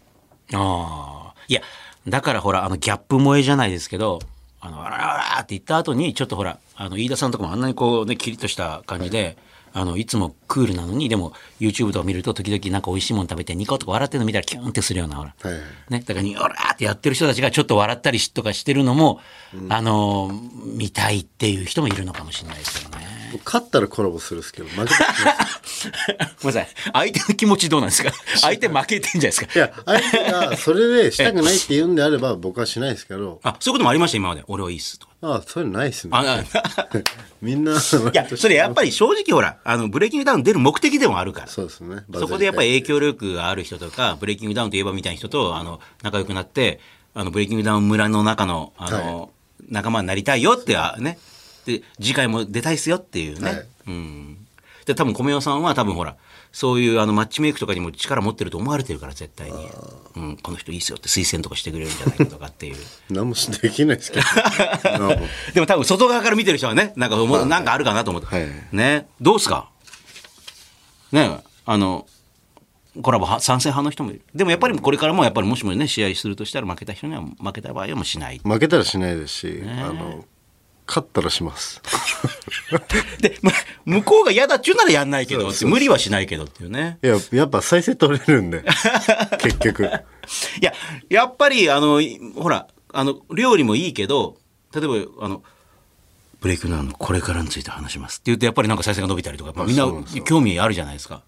[0.53, 1.35] ああ。
[1.47, 1.61] いや、
[2.09, 4.18] だからほら、あの、ギャップ萌えじゃないですけど、
[4.64, 9.37] あの、あらあらって言った後に、ちょっとほら、あの、飯田さんとかもあんなにこうね、キリッとした感じで、
[9.74, 15.35] あの、いつもクールなのに、でも、YouTube とか見ると、時々なんか美味しいもの食べて、ニコとか笑ってるの見たら、キュンってするような、ほら。
[15.38, 19.20] はいね、だからに、オラーってやってる人たちがちょっと笑ったりしとかしてるのも、
[19.68, 20.31] あの、
[20.64, 23.07] 見たいっていう人もいるのかもしれないですけどね。
[23.44, 25.05] 勝ったらコラボするんですけど負けた
[26.42, 26.68] ごめんなさい。
[26.92, 28.12] 相手の気持ちどうなんですか？
[28.40, 29.49] 相手負けてんじゃないですか？
[29.55, 34.42] いや相手がそれでしたくないって言うんであれば僕はしないですけどあ、そういうこともありました、今まで。
[34.49, 35.12] 俺はいいっすとか。
[35.23, 36.44] ああそういうのないですねあ、な
[37.40, 37.75] みんない
[38.12, 41.47] や、それやっぱり正直ほら、あの、ブレイキングダウン出る目的でもあるから。
[41.47, 46.79] そうですねそこでやっぱり影響力がある人とか、ブレイキングダウンといえばみたいな人と、あの、仲良くなって、
[47.14, 49.31] あの、ブレイキングダウン村の中の、あの、
[49.68, 51.18] 仲間になりたいよって、あね。
[51.66, 53.50] で、次回も出たいっすよっていうね。
[53.50, 54.37] はいうん。
[54.87, 56.16] で、多分、米代さんは多分ほら、
[56.53, 59.68] そういうあのマッチメイクとかにも力持ってると思われてるから、絶対に。
[60.16, 62.77] うん、この人いいっすよって推薦とかしてくれるんじゃないかとかっていう。
[63.11, 65.09] 何もできないですけど
[65.55, 68.29] でも多分外側から見てる人はね、なんか思う、なんかあるかなと思って。
[68.29, 69.09] はいね。
[69.20, 69.68] どうすか？
[71.12, 72.07] ねあの、
[73.03, 74.22] コラボは賛成派の人もいる。
[74.35, 78.40] でもやっぱりこれからもやっぱりもしもね、試合するとしたら負けた人には負けた場合はもうしない。
[78.44, 80.24] 負けたらしないですし、あの
[80.87, 81.81] 勝ったらします。
[83.20, 83.53] で、ま
[83.85, 86.99] 向こうが嫌だっちゅうならやんないけどって、無理はしないけどっていうね。
[87.03, 88.64] いややっぱ再生取れるんで。
[89.40, 89.85] 結局。
[89.85, 89.88] い
[90.64, 90.73] や、
[91.09, 94.37] やっぱりあの、いほら、あの、料理もいいけど、
[94.75, 95.42] 例えば、あの、
[96.40, 101.23] ブレイクダウンのこれからについて話しますって言うとやっぱりなんか再生が伸びたりとか、やっぱみんな興味あるじゃないですか。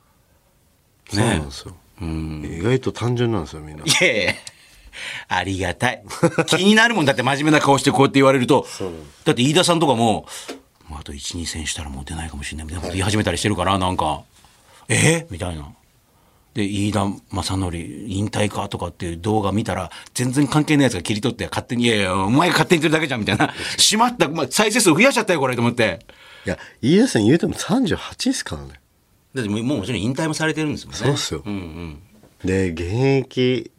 [1.10, 3.84] そうなんですよ、意外と単純なんですよみんな。
[3.84, 4.34] いやいや
[5.28, 6.02] ありがたい。
[6.46, 8.66] 気になるもんだって真面目な顔してこうやって言われると
[9.24, 10.26] だって飯田さんとかも、
[10.90, 14.22] あと1、2戦したらもう出ないかもしれないみたいなこと言い始めたりしてるから、なんか、
[14.88, 15.26] え？
[15.30, 15.68] みたいな。
[16.54, 23.52] で、飯田正則引退かとかっていう動画見たら、全然関係ないやつが切り取って勝手に、いやいや、お前が勝手に言ってるだけじゃんみたいな。
[23.76, 25.98] しまった、まあ、再生数増やしちゃったよこれと思って。
[26.46, 28.80] いや飯田さん言うても38ですからね
[29.34, 30.98] だってもうもうもちろん引退もされてるんですもんね。
[31.00, 32.02] そうっすようんうん。
[32.44, 32.84] で現
[33.26, 33.72] 役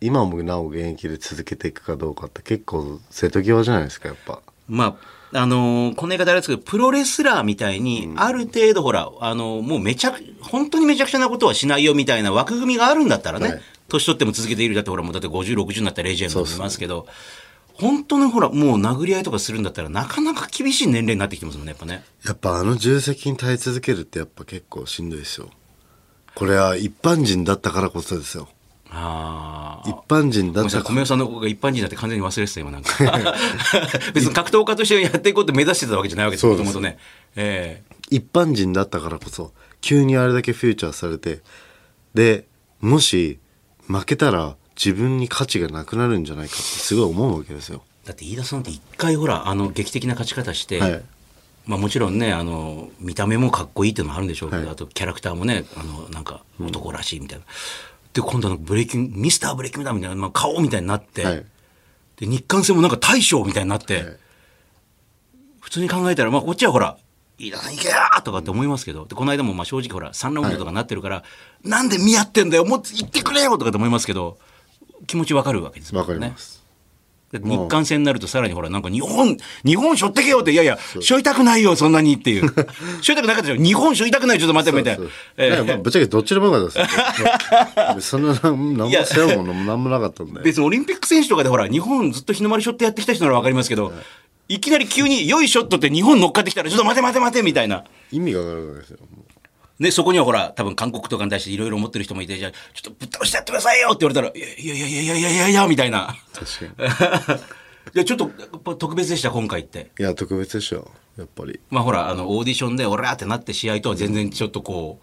[0.00, 4.40] 今もなお現役で続けていくかどうかって結構瀬戸際じゃないですかやっぱ。
[4.68, 4.96] ま
[5.32, 13.62] あ、あのーこの言い方あれですけど、プロレスラーみたいに、ある程度ほら、あのーもうめちゃく、本当にめちゃくちゃなことはしないよみたいな枠組みがあるんだったらね、はい。
[13.88, 17.06] 年取っても続けているだってほら、もうだって50、60になったらレジェンドもいますけど、
[17.74, 22.04] 本当にほら、もう殴り合いとかするんだったら、なかなか厳しい年齢になってきてますもんね、やっぱね。
[22.24, 25.48] やっぱあの重責に耐え続けるってやっぱ結構しんどいですよ。
[26.34, 28.48] これは一般人だったからこそですよ
[28.90, 29.88] ああ。
[29.88, 30.82] 一般人だった。
[30.82, 32.94] 米代さんの子が一般人だって完全に忘れてた今なんか。
[34.14, 36.98] 別に格闘家としてやっていこうって目指してたわけじゃないわけですもともとね。
[37.36, 37.88] ええ。
[38.10, 41.40] 一般人だったからこそ急にあれだけフューチャーされて
[42.14, 42.46] で
[42.80, 43.38] もし
[43.86, 47.82] 負けたら自分に価値がなくなるんじゃないかってすごい思うわけですよ。
[48.04, 51.02] だって飯田さんって一回ほらあの劇的な勝ち方して、はい。
[51.66, 54.72] まあ、もちろんねあの見た目もかっこいいっていうのもあるんでしょうけど、はい。
[54.72, 57.44] あとキャラクターもねあのなんか男らしいみたいな、
[58.12, 61.44] で今度はなんかブレイキングミスターブレイキングダウンみたいな、まあ、顔みたいになって、はい。
[62.16, 64.16] で日韓戦もなんか大将みたいになって、はい。
[65.60, 66.96] 普通に考えたら、まあ、こっちはほら
[67.38, 71.22] 飯田さん行けやーとかって思いますけど、でこの間もまあ正直ほら3ラウンドとかなってるから、
[71.62, 74.38] なんで見合ってんだよもっと言ってくれよとかって思いますけど
[75.06, 76.57] 気持ちわかるわけですもんわかります、で
[77.32, 82.48] 日韓戦になるとさらにほらなんか日本日本しょってけよっていやいやしょいたくないよそんなにっていう。
[83.02, 84.98] しょいたくなかったでしょ日本しょいたくないちょっと待ってみたい。
[85.66, 86.84] なぶっちゃけどっちでもよかった
[87.96, 88.18] ですよ。
[88.18, 90.40] そんな何何も背負うものも何もなかったんで。
[90.40, 93.92] 別にオリンピック選手とかでほら日本ずっと日の丸しょってやってきた人ならわかりますけど、
[94.48, 97.84] い、きなり急に「よいしょっと」って日本乗っかってきたらちょっと待て待て待てみたいな。
[98.10, 98.98] 意味がわからないですよ
[99.78, 106.16] ね、そこにはほら、多分韓国とかに対していろいろ思ってる人もいて、じゃあ、ちょっとぶっ倒してやってくださいよって言われたら、いやいやいやいやいやいやいやみたいな。
[106.32, 107.40] 確かに。
[107.94, 109.90] いや、ちょっと、やっぱ特別でした、今回って。
[109.98, 111.60] いや特別でしょやっぱり。
[111.70, 115.00] まあほら、あの、オーディションで、俺らってなって試合とは全然ちょっとこ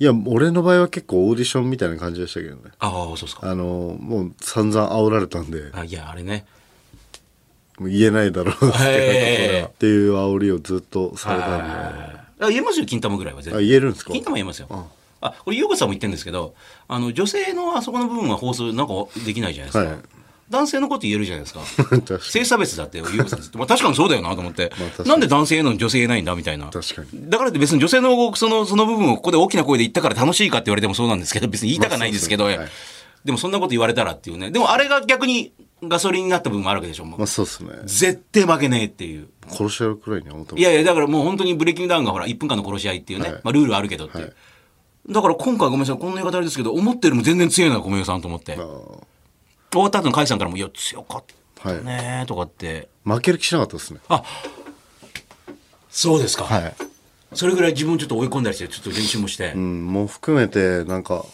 [0.00, 2.70] いや俺の場合は結構オーディションみたいな感じでしたけどね。
[2.78, 3.50] ああそうですか。
[3.50, 5.70] あのもう散々煽られたんで。
[5.72, 6.46] あいやあれね。
[7.80, 14.12] もう言えないだろうってなんかこれへーはっていう煽りをずっとされたんであ言えますよ金玉ぐらいは全あ然言えるんですか？
[14.12, 14.68] 金玉言えますよ。
[15.20, 15.34] あ。
[15.44, 16.54] これ優子さんも言ってるんですけど
[16.86, 18.92] あの女性のあそこの部分は放送なんか
[19.26, 19.98] できないじゃないですか、はい。
[20.50, 21.60] 男性のこと言えるじゃないですか。
[21.84, 22.20] 確かに。
[22.22, 23.40] 性差別だって優子さん。
[23.42, 25.08] ずっとまあ確かにそうだよなと思って、 まあ確かに。
[25.10, 26.66] なんで男性言えるのに女性言えないんだみたいな。
[26.68, 27.28] 確かに。
[27.28, 32.78] だからって別に女性のそのその部分をここで大きな声で言ったから楽しいかって言われてもそうなんですけど別に言いたかないんですけど、まあそうですね。
[33.24, 34.50] でもそんなこと言われたらっていうね。
[34.52, 37.18] でもあれが逆にガソリンになった部分もあるわけでしょもう。
[37.18, 37.70] まあそうですね。
[37.84, 39.28] 絶対負けねえっていう。
[39.48, 40.60] 殺し合うくらいには思ってます。
[40.60, 43.40] いやいやだからもう本当にブレイキングダウンがほら1分間の殺し合いっていうね、はい。
[43.44, 44.34] まあ、ルールあるけどっていう、はい。
[45.12, 48.52] だから今回ごめんなさいこんな言い方あれですけど思ってるよりも全然強いな小宮さんと思って。
[48.52, 48.56] あ
[49.70, 51.84] 終わった後の甲斐さんからも「いや強かったーはい。
[51.84, 52.88] ね」とかって。
[53.04, 54.00] 負ける気しなかったですね。
[55.90, 56.74] そうですか、はい。
[57.34, 61.24] それぐらい自分をちょっと追い込んだりしてちょっと練習もして、うんもう含めてなんか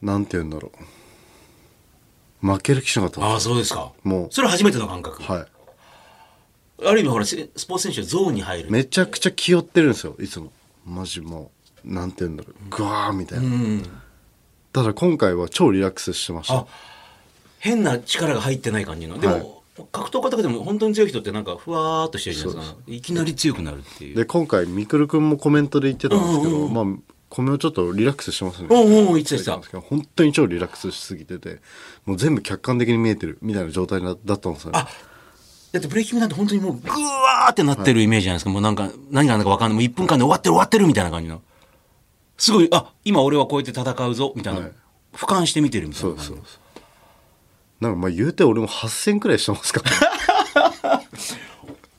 [0.00, 0.84] なんて言うんだろう
[2.44, 3.24] 負ける気しなかった。
[3.24, 3.92] ああそうですか。
[4.02, 4.28] もう。
[4.30, 5.46] それ初めての感覚、はい。
[6.86, 8.70] ある意味ほらせスポーツ選手はゾーンに入る。
[8.70, 10.14] めちゃくちゃ気負ってるんですよ。
[10.20, 10.52] いつも。
[10.84, 11.50] マジも
[11.84, 12.54] うなんて言うんだろう。
[12.68, 13.46] グワーみたいな、
[14.72, 16.54] ただ今回は超リラックスしてました。
[16.54, 16.66] あ
[17.60, 19.18] 変な力が入ってない感じの。
[19.18, 19.46] でも、はい。
[19.90, 22.76] 格闘家とかでも本当に強い人ってなんかふわーっとしてるじゃないですか。
[22.86, 24.16] いきなり強くなるっていう。
[24.16, 26.84] で今回みくるくんもコメントで言ってたんですけど、まあ
[27.34, 28.68] 米をちょっとリラックスしてますね。
[28.70, 31.60] おうおう言ってた本当に超リラックスしすぎてて
[32.06, 34.78] もう全部客観的に見えてるみたいな状態だだったんですよね。
[34.78, 34.88] あ
[35.72, 39.74] だってブレイキングなんて本当にもうグワーってなってるイメージじゃないですか、もうなんか何が何だか分かんない。
[39.74, 41.42] もう1分間で終わってる終わってるみたいな感じの。
[42.36, 44.72] すごいあ今俺はこうやって戦うぞみたいな、はい。
[45.12, 46.46] 俯瞰して見てるみたいなそうそうそう。
[47.80, 49.90] なんかまあ言うて俺も8000くらいしてますから、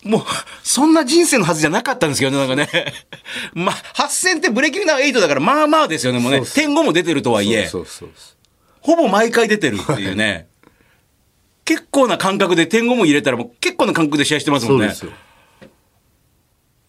[0.06, 0.22] もう
[0.62, 2.94] そんな人生のはずじゃなかったんですけどねなんかね。
[3.56, 6.38] まあ8000ってブレイキングダウン8だからまあまあですよねもうね。
[6.38, 6.56] そうそう。
[6.56, 7.66] 点5も出てるとはいえ。
[7.66, 8.36] そうそうそう
[8.82, 10.48] ほぼ毎回出てるっていうね。
[11.66, 14.78] 結構な感覚で点5も入れたらもう結構な感覚で試合してますもね。
[14.78, 15.12] そうんですよ。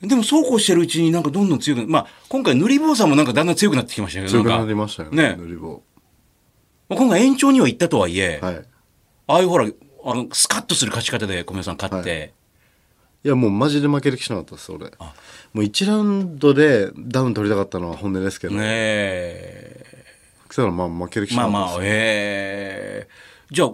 [0.03, 4.65] でもそうこうしてるうちになんかどんどん強くなまあ今回塗り坊さんもなんかだんだん強くなってきましたけど強くなんか。
[4.65, 5.37] なりましたよねね。
[5.39, 5.83] 塗り棒
[6.91, 8.57] まあ今回延長には行ったとはいえ、はい。
[9.29, 9.67] ああいうほら
[10.05, 12.46] あのスカッとする勝ち方で小宮さん勝って、い
[13.29, 14.87] やもうマジで負ける気しなかったです俺。
[14.87, 14.91] も
[15.55, 20.05] う1ラウンドでダウン取りたかったのは本音ですけど、ねえ。
[20.49, 23.09] そしたらまあ負ける気しなかったです、まあまあええ。
[23.51, 23.71] じゃあ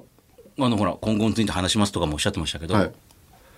[0.61, 2.93] あのほら今後について話しますとかもおっしゃってましたけど、はい。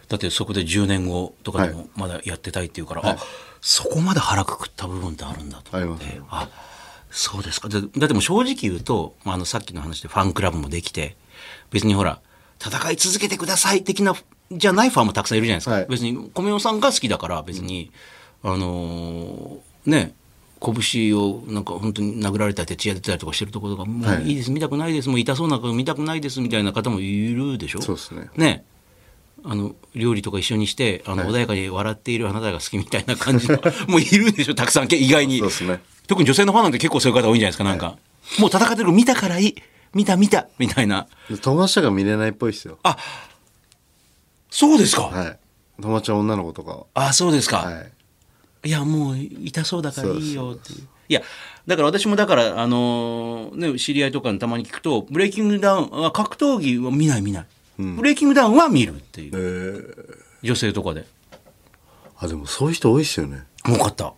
[0.08, 3.16] だってそこで10年後とかではもまだやってたいっていうから、あ
[3.60, 6.04] そこまで腹くくった部分ってあるんだと思って。
[6.06, 6.48] ありますあ
[7.10, 7.68] そうですか。
[7.68, 11.16] だだってもう正直言うと、まあ、あのさっきの話でファンクラブもできて
[11.70, 12.20] 別にほら
[12.60, 14.14] 戦い続けてください的な
[14.52, 15.86] じゃないファンもたくさんいるじゃないですか、はい。
[15.88, 17.90] 別に米尾さんが好きだから別に、
[18.42, 20.14] あのーね
[20.60, 24.22] 拳をなんか本当に殴られたり徹夜出たりとかしてるところとかもはい。
[24.22, 27.82] ういいです、見たくないですもう痛そうな顔見たくないですみたいな方もいるでしょ。
[27.82, 28.30] そうですね。
[28.36, 28.64] ね。
[29.46, 35.38] あの料理とか一緒にしてあの、穏やかに笑っているあなたが好きみたいな感じの もういるでしょたくさんけ意外に。
[35.38, 35.80] そうですね。
[36.06, 37.98] 特に女性のファンなんて結構そういう方多いんじゃないですかなんか、
[38.38, 39.54] もう戦ってるの見たからいい
[39.92, 41.06] 見た見たみたいな。
[41.42, 42.78] 友達とか見れないっぽいですよ
[44.54, 45.38] そうですか、はい
[45.82, 47.92] 友達は女の子とかあそうですか、はい
[48.64, 50.88] いや、もう痛そうだからいいよっていう。
[51.08, 51.20] いや、
[51.66, 57.46] だから私もだから、あのーね、知り合いとかにたまに聞くと、ブレイキングダウン、あ格闘技は見ない見ない。
[57.78, 59.32] ブレイキングダウンは見るっていう。
[59.34, 61.04] えー、女性とかで。
[62.16, 64.14] あでもそういう人多いっすよね多かった。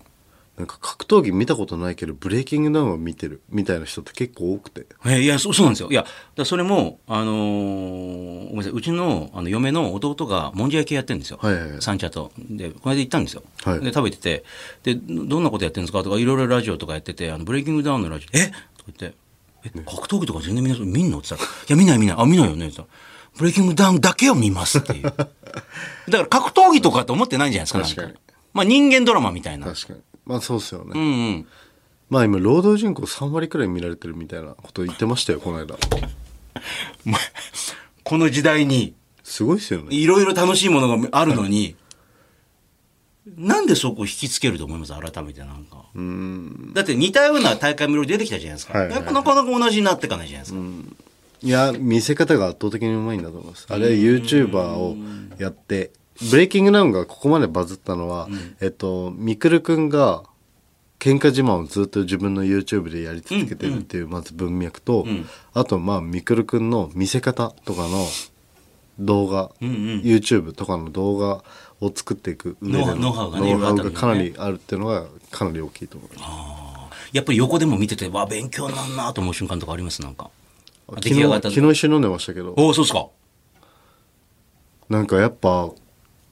[0.56, 4.86] なんか格闘技見たことないけどブレイキングダウンは見てるみたいな人って結構多くて。
[5.06, 5.90] えいやそうそうなんですよ。
[5.90, 6.06] いや、
[6.46, 11.38] それも、あのーごめんなさい、うちのあの嫁の弟がもんじゃ焼きやってるんですよ。
[11.42, 11.82] はいはいはい。
[11.82, 12.32] 三茶と。
[12.38, 13.42] で、この間行ったんですよ。
[13.64, 13.80] はい。
[13.80, 14.44] で、食べてて、
[14.82, 16.02] で、どんなことやってるんですか？
[16.02, 18.46] とか、いろいろラジオとかやってて、あのブレイキングダウンのラジオ、え？
[18.78, 19.16] とか言って、
[19.64, 22.16] え、格闘技とか全然皆さん見んのって言ったら、いや、見ない見ない。
[22.18, 22.68] あ、見ないよね。
[22.68, 22.98] って言ったら、
[23.36, 25.02] ブレイキングダウンだけを見ますっていう。
[25.12, 25.28] だか
[26.08, 28.14] ら格闘技とかって思ってないんじゃないですか、なん確かに
[28.56, 29.66] まあ人間ドラマみたいな。
[29.66, 30.00] 確かに。
[30.24, 31.46] まあそうっすよね、うんうん。
[32.08, 35.76] まあ今労働人口3割くらい見られてるみたいなこと言ってましたよこの間。
[37.04, 37.20] まあ
[38.02, 39.88] この時代に、すごいっすよね。
[39.90, 41.76] いろいろ楽しいものがあるのに、
[43.36, 44.92] なんでそこを引きつけると思います？
[44.92, 45.84] 改めてなんか。
[46.72, 48.78] だって似たような大会もいろいろ出てきたじゃないですか。
[48.78, 48.88] はい。
[48.88, 50.60] はいはいなかなか同じになっていかないじゃないですか。
[51.42, 53.66] いや見せ方が圧倒的にうまいんだと思います。
[53.68, 54.96] あれは YouTuber を
[55.38, 55.90] やって
[56.30, 58.28] ブレイキングダウンがここまでバズったのは、
[58.60, 60.22] えっとみくるくんが
[60.98, 65.06] 喧嘩自慢をずっと自分の YouTube でやり続けてるっていうまず文脈と、
[65.52, 68.06] あとまあみくるくんの見せ方とかの
[68.98, 71.44] 動画、YouTube とかの動画
[71.80, 80.02] を作っていく上でのノウハウがねノウハウがかなりあるっていうのがかなり大きいと思いますやっぱり横でも見てて、わあ、勉強になんなと思う瞬間とかあります？
[80.02, 80.30] なんか。
[80.88, 81.22] 昨日。
[81.22, 82.54] 昨日一緒に飲んでましたけど。
[82.56, 83.06] おお、そうですか。
[84.88, 85.70] なんかやっぱ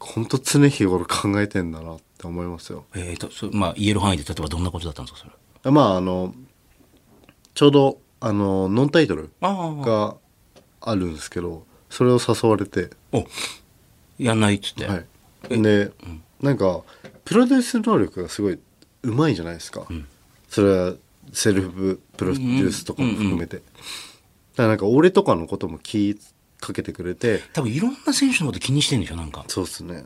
[0.06, 2.84] 本当常日頃考えてんだなって思いますよ。
[2.94, 5.28] えーと、そまあ、言える範囲で、例えばどんなことだったんですか、
[5.62, 5.70] それ。
[5.70, 6.34] まああの
[7.54, 9.30] ちょうどあのノンタイトル。
[9.40, 10.16] が
[10.80, 12.90] あるんですけどそれを誘われて。
[13.12, 13.24] お
[14.18, 14.86] やんないっつって。
[14.86, 15.62] はい。
[15.62, 15.90] で、
[16.40, 16.82] なんか
[17.24, 18.58] プロデュース能力がすごい
[19.02, 19.86] うまいじゃないですか、
[20.48, 20.94] それは
[21.32, 23.72] セルフプロデュースとかも含めて、だか
[24.58, 26.18] らなんか俺とかのことも気
[26.64, 27.42] かけてくれて。
[27.52, 29.44] 多分いろんな選手のこと気にしてんでしょ、なんか。
[29.48, 30.04] そうっすね。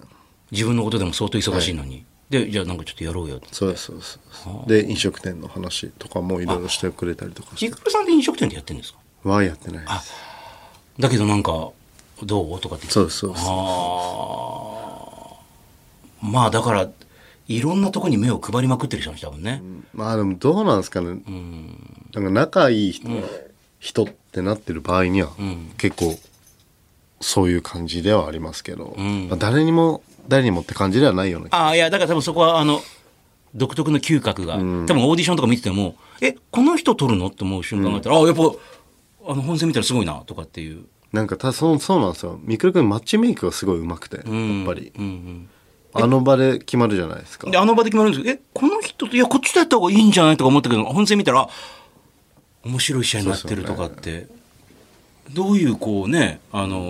[0.51, 2.05] 自分のことでも相当忙しいのに。
[2.31, 3.49] で、じゃあなんかちょっとやろうよって。
[3.53, 4.19] そうですそうです
[4.67, 7.67] で飲食店の話とかもいろいろしてくれたりとかして。
[7.67, 8.99] ヒクルさんって飲食店でやってるんですか？
[9.25, 10.13] はやってないです。
[10.99, 11.71] だけどなんか、
[12.23, 12.61] どう？
[12.61, 12.87] とかって。
[12.89, 13.51] そうですそうですあ
[16.23, 16.27] あ。
[16.27, 16.91] まあだから、
[17.47, 19.63] いろんなとこに目を配りまくってる人多分ね。
[19.95, 21.23] まあでもどうなんですかね、
[22.13, 23.09] なんか仲いい人,、
[23.79, 25.31] 人ってなってる場合には、
[25.79, 26.19] 結構
[27.21, 32.81] そういう感じではありますけど、まあ、誰にも誰にもって感じではないようなああ、いや、だから多分そこは、あの、
[33.55, 37.29] 独特の嗅覚が、多分オーディションとか見てても、え、この人撮るの？
[37.29, 38.43] って思う瞬間があったら、ああ、やっぱ、
[39.27, 40.85] あの、本戦見たらすごいな、とかっていう。
[41.13, 42.39] なんかたそうそうなんですよ。
[42.43, 44.25] みくるくんマッチメイクがすごい上手くて、やっ
[44.67, 44.93] ぱり、
[45.95, 47.51] あの場で決まるじゃないですか。
[47.51, 50.37] で、あの場で決まるんですけど、え、この人と、いや、こっちでやった方がいいんじゃない？
[50.37, 51.49] とか思ったけど、本戦見たら、あ
[52.65, 54.27] 面白い試合になってるとかって、
[55.33, 56.83] どういう、こうね、あの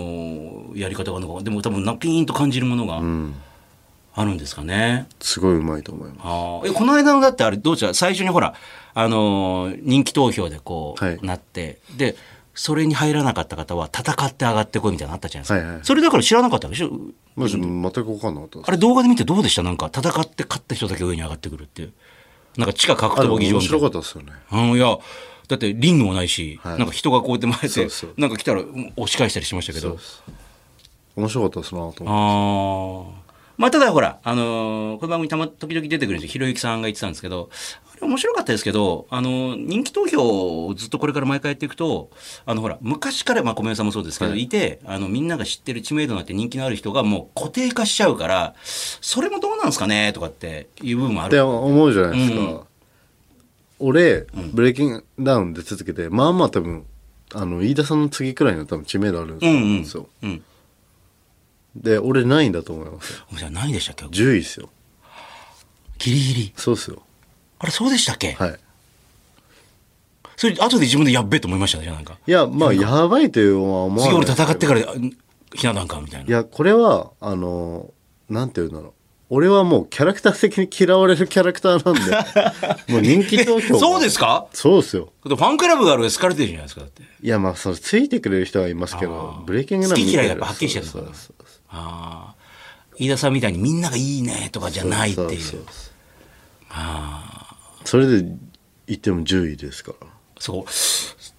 [0.73, 3.01] ーやり方があるのか、でも多分、なピーンと感じるものが
[4.13, 5.07] あるんですかね。
[5.19, 6.19] すごい上手いと思います。
[6.23, 6.67] ああ。
[6.67, 7.93] え、この間のだってあれ、どうした？
[7.93, 8.53] 最初にほら、
[8.93, 11.19] あのー人気投票でこう、はい。
[11.21, 12.15] なって、で、
[12.55, 15.55] それに入らなかった方は戦って上がってこいみたいなのあったじゃないですか。
[15.59, 16.89] はいはいそれだから知らなかったでしょ？
[17.37, 17.49] 全
[17.91, 19.63] く分かんなかったあれ動画で見てどうでした？
[19.63, 21.93] なんか戦って勝った人だけ上に上がってくるっていう。
[22.57, 24.33] なんか地下格闘技場面白かったですよね。
[24.51, 24.97] うん、いや、
[25.49, 29.97] だってリングもないし、はいなんか人がこうやって前で、そうそうなんか来たらうん押し返したりしましたけど。
[31.15, 33.29] 面白かったですなと思ってああ。
[33.57, 36.31] まあ、ただほら、あのーこの番組たま、時々出てくるんですよ。
[36.31, 37.49] ひろゆきさんが言ってたんですけど、
[37.91, 42.09] あれ面白かったですけど、あのー人気投票をずっとこれから毎回やっていくと、
[42.45, 51.45] あのほら、昔から、まあ、小宮さんもそうですけど、い、て、あの、みんなが知ってる知名度になって人気のある人がもう固定化しちゃうから、それもどうなんですかねとかっていう部分もあってる。
[51.45, 52.61] 思うじゃないですか、うん
[53.79, 56.85] 俺ブレイキングダウン出続けてまあまあ多分
[57.33, 59.83] あの飯田さんの次くらいの多分知名度あるんうんうん。
[59.83, 60.43] ですよ、うん。
[61.75, 64.69] で俺ないんだと思いますじゃあ何でしたっけ？10位ですよ。
[65.99, 66.53] ギリギリ。
[66.55, 67.01] そうですよ。
[67.59, 68.59] あれ、そうでしたっけ、はい。
[70.37, 72.17] それ、後で自分でやっべえと思いましたね、じゃあなんか。
[72.25, 75.17] いやまあやばいというのは思わない次俺戦ってから、うん
[75.53, 76.27] ひな壇か、みたいな。
[76.27, 77.91] いやこれはあの
[78.29, 78.93] なんていうんだろう
[79.31, 84.47] 俺はもうキャラクター的に嫌われるキャラクターなんで もう人気投票がそうですか？
[84.53, 87.03] そうですよだってファンクラブがあるエスカレートじゃないですか、だって。
[87.03, 90.99] いやまあそれついてくれる人はいますけどブレイキングダウン見て好き嫌いがやっぱはっきりしてるのか
[91.69, 92.35] ああ。
[92.97, 95.41] 飯田さんみたいにみんながいいねとかじゃないっていう。
[95.41, 95.59] そう
[96.69, 97.85] ああ。
[97.85, 98.23] それで
[98.87, 99.93] 言っても10位ですか？
[100.01, 100.07] ら
[100.39, 100.65] そう。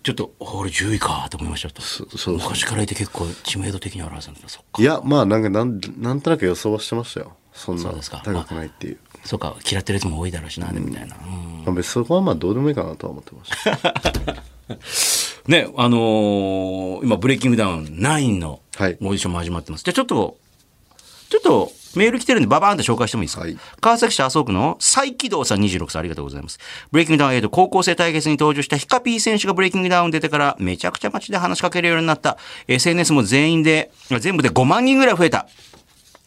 [0.02, 1.82] ちょっと、あ俺10位かと思いました。
[1.82, 4.48] そうそう昔からいて結構知名度的にはあるはずなんだ。
[4.48, 4.80] そっか。
[4.80, 11.16] いやまあなんかなんなんとなく予想はしてましたよそんなそうですか高くないっていう、そうか、嫌ってるやつも多いだろうしな、でみたいな。
[11.16, 13.50] うんまあ、別にそこはまあどうでもいいかなとは思ってまし
[14.24, 14.42] た
[15.48, 19.84] ね、あのー今、 BreakingDown 9のはいオーディションも始まってます。
[19.84, 20.36] じゃあちょっと、
[21.28, 26.58] ちょっとメール来てるんでババーンって紹介してもいいですか、はい川崎市麻生区の再起動さん26歳ありがとうございます。
[26.92, 32.36] BreakingDown 8高校生対決に登場したヒカピー選手が BreakingDown 出てからめちゃくちゃ街で話しかけるようになった。
[32.68, 35.48] SNS も全員で、全部で5万人ぐらい増えた。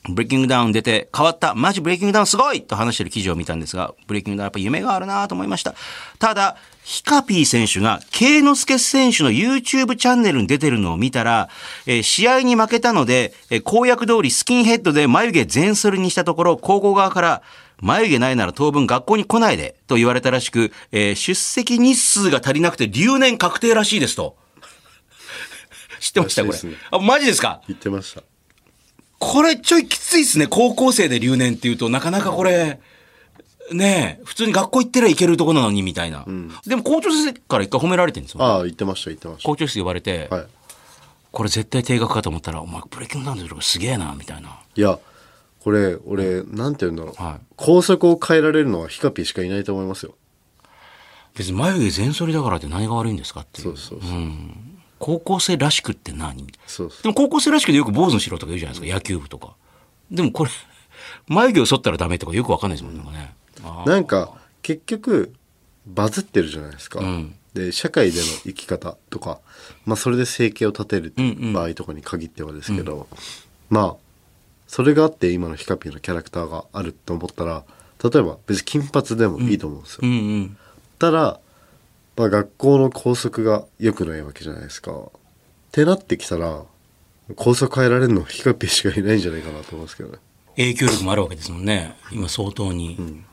[0.09, 1.55] BreakingDown 出て変わった。
[1.55, 5.75] マジ BreakingDown すごいと話してる記事を見たんですが、 BreakingDown やっぱ夢があるなと思いました。
[6.19, 11.47] ただ、ヒカピー選手が、ケイノスケ選手の YouTube チャンネルに出てるのを見たら、
[11.85, 17.41] えー試合に負けたので、えー公約通りスキンヘッドで眉毛全剃りにしたところ、高校側から、
[17.79, 24.35] 眉毛ないなら当分学校に来ないで、と言われたらしく、えー出席日数が足りなくて留年確定らしいですと。
[26.01, 26.43] 知ってました？
[26.43, 26.59] これ。
[26.91, 27.61] あ、マジですか？
[27.69, 28.21] 言ってました
[29.23, 30.47] これちょいきついっすね。
[30.47, 32.79] 高校生で留年っていうと、なかなかこれ、
[33.71, 36.25] ねえ、普通に学校行ってりゃいけるとこなのにみたいな。
[36.67, 38.43] でも校長先生から一回褒められてるんですよ。
[38.43, 40.47] ああ言ってました言ってまし校長室呼ばれて、たはい
[41.31, 44.59] これ絶対定額かと思ったら、お前ブレイキングダウンでるからすげえな、みたいな。
[44.75, 44.99] いや
[45.61, 50.13] これ俺なんて言うんだろう、はい校則を変えられるのはヒカピーしかいないと思いますよ
[51.35, 53.77] 別に眉毛全剃りだからって何が悪いんですかっていう。
[53.77, 54.19] そうそうそう、
[55.03, 56.47] 高校生らしくって何？
[56.47, 56.53] で
[57.09, 59.53] も高校生らしくてよく坊主にしろとか言うじゃないですか、野球部とか。
[60.09, 60.51] でもこれ、
[61.27, 63.35] 眉毛を剃ったらダメとかよくわかんないですもんね。
[63.85, 65.33] なんか結局
[65.85, 67.01] バズってるじゃないですか。
[67.01, 69.39] んで社会での生き方とか、
[69.85, 71.13] まあ、それで生計を立てる
[71.53, 73.09] 場合とかに限ってはですけど、
[73.69, 73.95] まあ
[74.67, 77.65] それがあって今のヒカピーのキャラクターがあると思ったら
[78.01, 79.99] 例えば別に金髪でもいいと思うんですよ。
[80.03, 80.57] うんうん。
[80.97, 81.41] たら、
[82.15, 84.91] まあ、学校の校則が良くないわけじゃないですか。
[84.91, 84.99] っ
[85.71, 86.63] てなってきたら
[87.35, 90.19] 校則変えられるのはヒカピーしかいないんじゃないかなと思うんですけどね。
[90.55, 91.95] 影響力もあるわけですもんね。
[92.11, 93.23] 今相当に。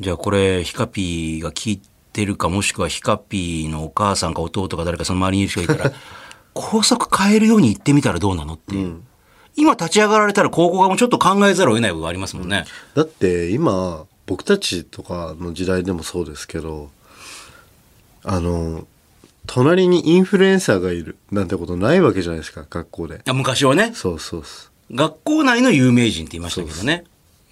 [0.00, 5.92] じゃあこれ、ヒカピーが聞いてるか、もしくはヒカピーのお母さんか弟か誰かその周りにいる人がいたら、
[6.54, 9.02] 校則変えるように言ってみたらどうなのっていう。
[9.54, 12.64] 今立ち上がられたら高校側もちょっと考えざるを得ない部分ありますもんね。
[12.94, 16.90] だって今僕たちとかの時代でもそうですけど
[18.24, 18.86] あの
[19.46, 23.22] 隣にインフルエンサーがいるなんてことないわけじゃないですか学校で。
[23.26, 27.04] あ昔はね、そうそうそ学校内の有名人って言いましたけどね。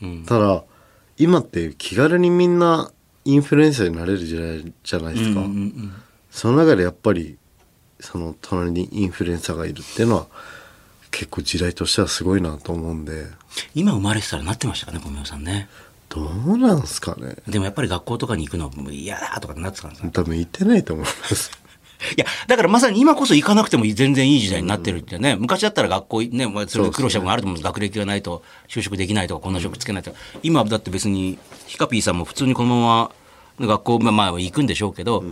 [0.02, 0.62] うただ
[1.18, 2.90] 今って気軽にみんな
[3.24, 5.42] インフルエンサーになれる時代じゃないですか、
[6.30, 7.36] その中でやっぱり
[7.98, 10.26] その隣にインフルエンサーがいるっていうのは
[11.10, 13.26] 結構時代としてはすごいなと思うんで。
[13.74, 15.68] 今生まれてたらなってましたかね、小宮さんね。
[16.10, 17.36] どうなんすかね？
[17.48, 20.08] でもやっぱり学校とかに行くのもう嫌だとかなってたんですか？
[20.10, 21.50] 多分行ってないと思います
[22.16, 27.64] いや、だからまさに今こそ行かなくても全然いい時代になってるってね、昔だったら学校ね、まあ、それで苦労した分があると思うんです。
[27.64, 30.16] 学歴がないと就職できないとか、こんな職つけないとか。
[30.42, 33.12] 今だって別に、ヒカピーさんも普通にこのま
[33.60, 35.22] ま学校、まあまあ行くんでしょうけど、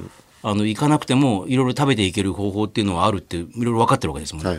[0.43, 4.51] あの、行かなくてもいろいろ食べていける方法っていうのはあるって、いろいろ分かってるわけですもんね。
[4.51, 4.57] は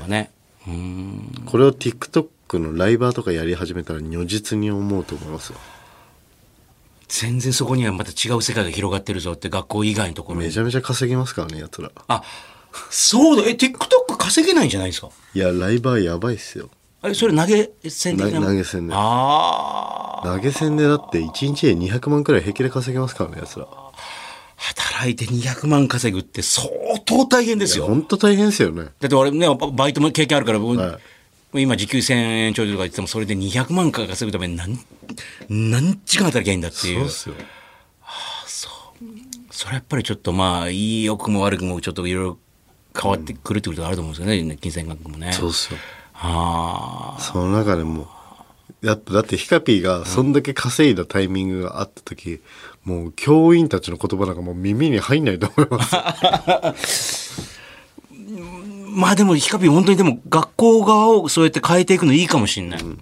[0.67, 1.43] いん。
[1.45, 5.59] これを TikTok のライバーとかやり始めたら如実に思うと思いますよ
[7.10, 10.45] 全然そこにはまた違う世界が広がってるぞって学校以外のところに。
[10.45, 11.91] めちゃめちゃ稼ぎますからねやつら。
[12.07, 12.24] あ、
[12.89, 15.10] そうだ、え、TikTok 稼げないんじゃないですか？
[15.34, 16.70] いやライバーやばいっすよ。
[17.03, 18.93] え、それ投げ銭的なな投げ銭で。
[18.95, 20.24] ああ。
[20.24, 23.68] 投げ銭でだって1日で200万くらい平気で稼げますからねやつら。
[24.55, 26.68] 働いて200万稼ぐって相
[27.05, 27.86] 当大変ですよ。
[27.88, 28.84] ほんと大変ですよね。
[28.84, 30.99] だって俺ね、バイトも経験あるから、僕は
[31.54, 34.78] 今時給1000円ちょいとか言ってても、それで200万稼ぐために何、
[35.50, 37.00] 何時間働きゃいいんだっていう。
[37.00, 37.36] そうっすよ
[39.52, 42.38] それやっぱりちょっとまあ、いい良くも悪くもちょっといろいろ
[42.97, 45.34] 変わってくるってことがあると思うんですよね、金銭額もね。
[45.34, 45.80] そうっすよ
[46.14, 47.22] ああ。
[47.22, 48.08] その中でも
[48.82, 52.39] やっぱだってヒカピーがそんだけ稼いだタイミングがあった時、
[52.86, 55.84] もう教員たちの言葉なんかもう耳に入んないと思いま
[56.78, 57.59] す
[58.89, 62.79] まあでも、ヒカピー本当にでも学校側をそうやって変えていくのいいかもしれない。
[62.79, 62.97] だか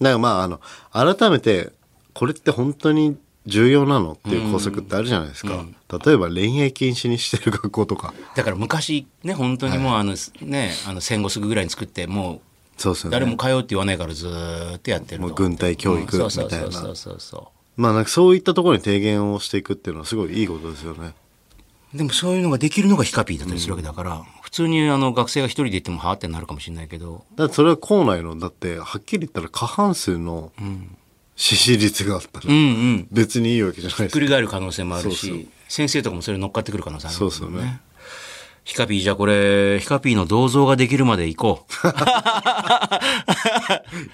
[0.00, 0.60] らまああの
[0.92, 1.72] 改めて
[2.12, 5.64] これって本当に重要なのっていう校則ってあるじゃないですか、
[6.04, 8.14] 例えば恋愛禁止にしてる学校とか。
[8.34, 12.40] だから昔ね、本当にもうあの、ね、あの戦後すぐぐらいに作って、も
[12.76, 13.16] そうですよね。
[13.16, 15.26] う誰も通うって言わないからずーっとやってると。
[15.26, 21.12] もう軍隊教育うんそうみたいなそうそうそうそまあなんかそういったところに提言をしていくっていうのはすごいいいことですよね。
[21.94, 21.98] う。
[21.98, 30.52] でもそういうのができるのがヒカピーだったりするわけだから、普通にあの学生が一人で行ってもはあってなるかもしれないけど、だそれは校内のだってはっきり言ったら過半数の
[31.34, 33.08] 支持率があったらうんうん。
[33.10, 37.80] 別にいいわけじゃないですか繰り返る可能性もあるし、先生とかもそれに乗っかってくる可能性あるそうですよね。
[38.62, 41.72] ヒカピーじゃあこれ、ヒカピーの銅像ができるまで行こう。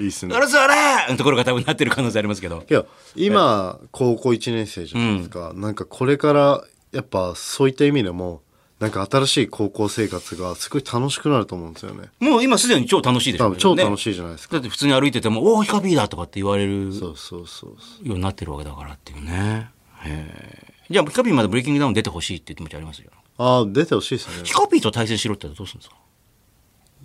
[0.02, 0.74] いいっすねあれそれ
[1.10, 2.64] のところが多分なってる可能性ありますけど。
[2.68, 8.40] いや今高校1年生じゃないですか、なんかこれからやっぱそういった意味でも
[8.80, 13.98] なんか新しい高校生活がすごい楽しくなると思うんですよねもう今すでに超楽しいでしょ多分超楽い。
[13.98, 19.70] しいじゃないですか、だって普通に歩いてても、おお、ヒカピーだとかって言われるそうそうそうようになってるわけだからっていうね。
[20.02, 20.72] へえ。
[20.88, 23.10] じゃあ、ヒカピーまでブレイキングダウン出てほしいっていう気持ちありますよ。
[23.36, 25.96] ああ出てほしいですねヒカピーと対戦しろってどうするんですか？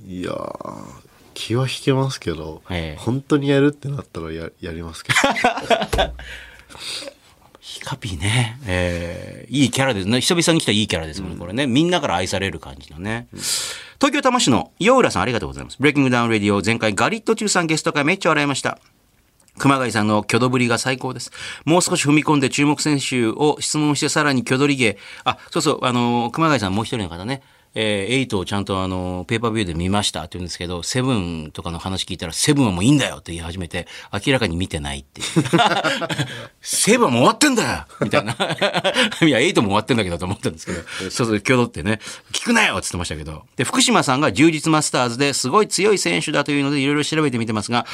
[0.07, 0.83] いやー
[1.33, 5.17] 気は引けますけど、ええ本当にやるってなったらややりますけど
[7.65, 8.59] ヒカピーね。
[8.67, 10.21] えーいいキャラですね。
[10.21, 11.65] 久々に来たいいキャラですもんね、これね。
[11.65, 13.27] みんなから愛される感じのね。
[13.33, 15.77] 東京多摩市の洋浦さんありがとうございます。
[15.79, 18.77] BreakingDown RADIO 前回ガリットチュウさんゲスト回めっちゃ笑いました。
[19.57, 21.31] 熊谷さんのキョドりぶりが最高です。
[21.65, 24.99] もう少し踏み込んで注目選手を質問してさらにキョドり芸。
[25.23, 27.41] あ、そうそう、あの、熊谷さんもう一人の方ね。
[27.75, 35.27] えー、エイトをちゃんとあの、ペーパービューで見ましたって言うんですけど、セブンとかの話聞いたら、セブンはもういいんだよって言い始めて、明らかに見てないっていう。
[36.61, 38.33] セブンはもう終わってんだよ みたいな。
[39.21, 41.99] いや、エイトも終わってんだけどと思ったんですけど、そうそう、挙動ってね、
[42.31, 43.43] 聞くなよって言ってましたけど。
[43.57, 47.85] で、福島さんが充実マスターズですごい強い選手だというので、いろいろ調べてみてますが、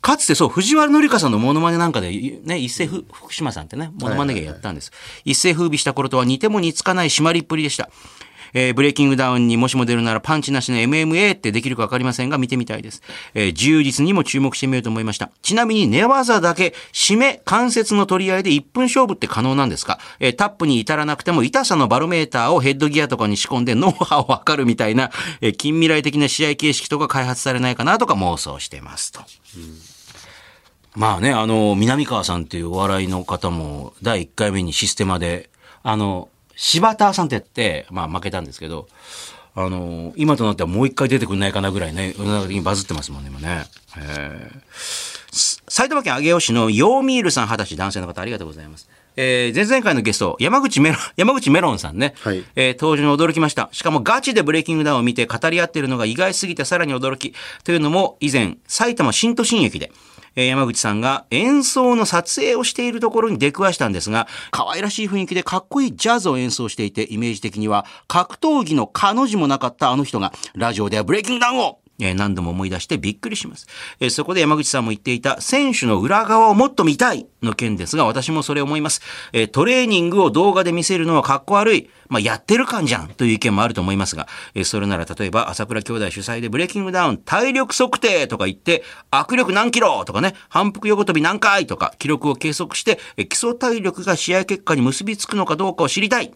[0.00, 2.10] かつてそう、藤原紀香さんのモノマネなんかで、
[2.44, 4.92] ね、一世ふ、福島さんってね、モノマネ芸やったんです。
[5.24, 7.90] 一世風靡した頃とは似ても似つかない締まりっぷりでした。
[8.54, 13.02] えーブレイキングダウンにもしも出るならパンチなしの MMA ってできるかわかりませんが見てみたいです。
[13.34, 15.30] えー柔術にも注目してみようと思いました。
[15.42, 29.20] ちなみに寝技だけ、締め、関節の取り合いで1分勝負って可能なんですか、えータップに至らなくても痛さのバロメーターをヘッドギアとかに仕込んで脳波を測るみたいな、えー近未来的な試合形式とか開発されないかなとか妄想してますと。
[29.56, 29.98] うん
[30.96, 35.48] まあね、あの、南川さんっていうお笑いの方も、第1回目にシステマで、
[35.84, 36.28] あの、
[36.60, 38.88] 柴田さんってやって、まあ負けたんですけど、
[39.54, 43.64] あの、今となってはもう一回出てくんないかなぐらいね、世の中的にバズってますもんね、今ね。
[43.96, 44.60] えー
[45.30, 48.88] す埼玉県上尾市のヨーミールさん二十歳男性の方ありがとうございます。
[49.16, 52.14] えー前々回のゲスト、山口メロン、山口メロンさんね。
[52.22, 53.68] はいえー登場に驚きました。
[53.72, 57.34] しかもガチでブレイキングダウンを見て語り合っているのが意外すぎてさらに驚き。
[57.62, 59.92] というのも以前、埼玉新都心駅で、
[60.40, 73.66] え山口さんが演奏の撮影をしているところに出くわしたんですが、可愛らしい雰囲気でかっこいいジャズを演奏していて、イメージ的には格闘技の彼女もなかったあの人が、ラジオではブレイキングダウンをえ何度も思い出してびっくりします。
[74.00, 79.00] えそこで山口さんも言っていた選手の裏側をもっと見たいの件ですが、私もそれ思います。
[79.32, 81.90] えトレーニングを動画で見せるのはかっこ悪い。
[82.08, 96.32] まあ、やってる感じゃんという意見もあると思いますが、えそれなら例えば朝倉兄弟主催でブレイキングダウン体力測定とか言って、握力何キロとかね、反復横跳び何回とか記録を計測して、え基礎体力が試合結果に結びつくのかどうかを知りたい。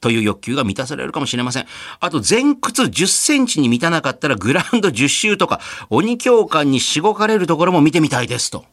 [0.00, 1.66] という欲求が満たされるかもしれません。
[2.00, 8.64] あと、前屈10センチに満たなかったらグラウンド10周とか、鬼教官にしごかれるところも見てみたいですと。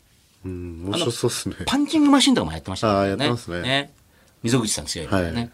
[0.45, 3.93] うん面白そうっすねパンチングマシンとかもやってましたからあーやってますね
[4.43, 5.33] 溝口さん強いからね。
[5.33, 5.51] はい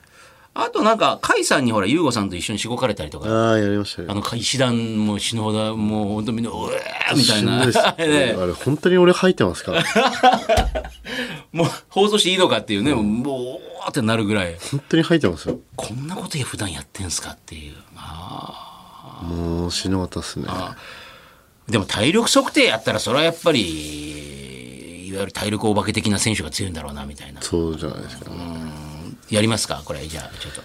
[0.63, 7.51] あとなんか、甲斐さんにほら、優吾さんと一緒にしごかれたりとか、ああやりましたねあの、石段も死ぬほど、もう本当みんな、うえーみたいな。
[7.53, 8.35] しんどいっすね。
[8.37, 9.83] あれ本当に俺吐いてますから。
[11.51, 15.59] もう放送していいのかっていうね、もう、おーってなるぐらい、本当に吐いてますよ。
[15.75, 17.73] こんなこと普段やってんすかっていう。
[17.95, 19.25] あー。
[19.25, 20.47] もう死ぬわたっすね。
[21.67, 27.41] でも体力測定やったらそれはやっぱりいわゆる体力お化け的な選手が強いんだろうなみたいな。
[27.41, 28.31] そうじゃないですか、
[29.29, 29.81] やりますか？
[29.85, 30.61] これじゃあちょっと。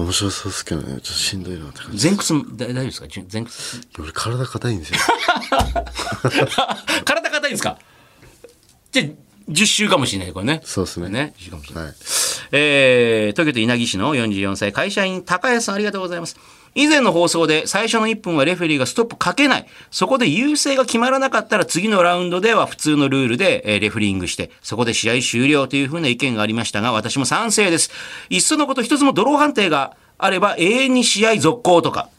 [0.00, 0.88] 面白そうっすけどね。
[0.88, 2.08] ちょっとしんどいなって感じ。
[2.08, 3.06] 前屈だ大丈夫ですか？
[3.32, 3.80] 前屈。
[3.98, 4.98] 俺体硬いんですよ。
[7.04, 7.78] 体硬いんですか？
[8.92, 9.06] じゃあ
[9.50, 10.60] 10周かもしれないこれね。
[10.64, 11.08] そうっすね。
[11.08, 11.94] ね10周かもしれない、はい。
[12.52, 16.36] えー、東京都稲城市の44歳会社員高安さんありがとうございます。
[16.76, 19.66] 以前の放送で最初の1分はレフェリーがストップかけない。
[19.90, 27.90] そこで優勢が決まらなかったら次のラウンドでは普通のルールでレフリングして、そこで試合終了というふうな意見がありましたが、私も賛成です。
[28.28, 32.10] いっそのこと一つもドロー判定があれば永遠に試合続行とか。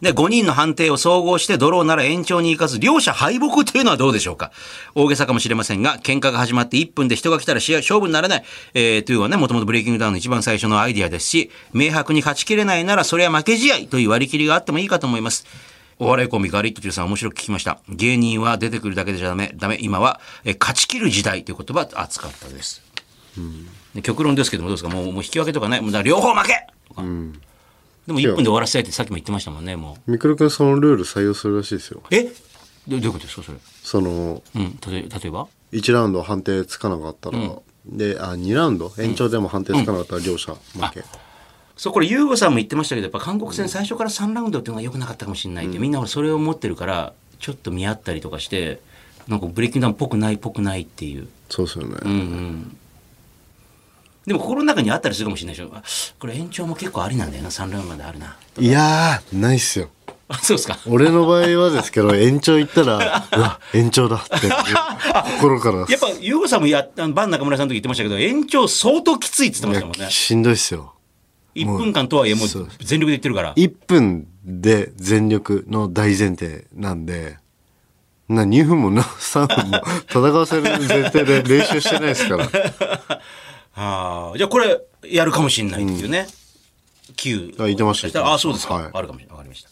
[0.00, 4.52] で、5人の判定を総合してドローなら延長に行かず、両者敗北というのはどうでしょうか？
[4.94, 8.44] 大げさかもしれませんが、喧嘩が始まって1分で人が来たら試合勝負にならない。
[8.74, 15.46] えー、というのはね、もともとブレイキングダウンの一番最初のアイディアですし、明白に勝ちきれないならそれは負け試合という割り切りがあってもいいかと思います。
[15.98, 17.80] お笑いコンビガリット中さん面白く聞きました。
[17.88, 22.82] 芸人は出てくるだけじゃダメ、ダメ、今は、え勝ち切る時代という言葉熱かったです。
[23.96, 24.94] で極論ですけどもどうですか？
[24.94, 27.02] もうもう引き分けとかないもう両方負けとか、
[28.08, 30.10] でも1分で終わらせたいってさっきも言ってましたもんねもう。
[30.10, 32.02] みくるくんそのルール採用するらしいですよ。
[32.10, 32.24] え？
[32.24, 32.30] ど
[32.88, 33.58] どういうことですかそれ？
[33.82, 37.38] そのうん例え例えば？1ラウンド判定つかなかったら、
[37.84, 38.90] であ2ラウンド？
[38.98, 41.04] 延長でも判定つかなかったら両者負け、
[41.76, 48.80] そうこれ優吾さんも言ってましたけどやっぱ韓国戦最初から3ラウンドっていうのが良くなかったかもしれないって、みんなほらそれを持ってるからちょっと見合ったりとかして
[49.26, 51.28] なんかブレイキングダウンっぽくないっぽくないっていう。
[51.50, 52.76] そうですよね、うんうん
[54.28, 55.70] でも心の中にあったりするかもしれないでしょ。
[55.74, 55.82] あ
[56.20, 57.48] これ延長も結構ありなんだよな。
[57.48, 58.36] 3ラウンドまであるな。
[58.58, 59.88] いやーないっすよ。
[60.28, 60.78] あそうですか。
[60.86, 64.50] 俺の場合はですけど延長行ったらうわ延長だって
[65.38, 65.78] 心から。
[65.78, 70.10] やっぱ優吾さんもやバン中村さんの時言ってましたけど延長相当きついって言ってましたもんね。
[70.12, 70.94] しんどいっすよ。
[71.54, 73.54] 1分間とはいえもう全力で言ってるから。
[73.54, 77.38] 1分で全力の大前提なんで
[78.28, 83.17] な2分もな3分も戦わせる前提で練習してないですから
[83.78, 86.26] ああ、じゃあこれ、やるかもしれないっていうね。
[87.16, 87.62] 9。
[87.62, 88.74] あ言ってました言ってましたああ、そうですか。
[88.74, 89.36] はいあるかもしれない。
[89.36, 89.68] わかりました。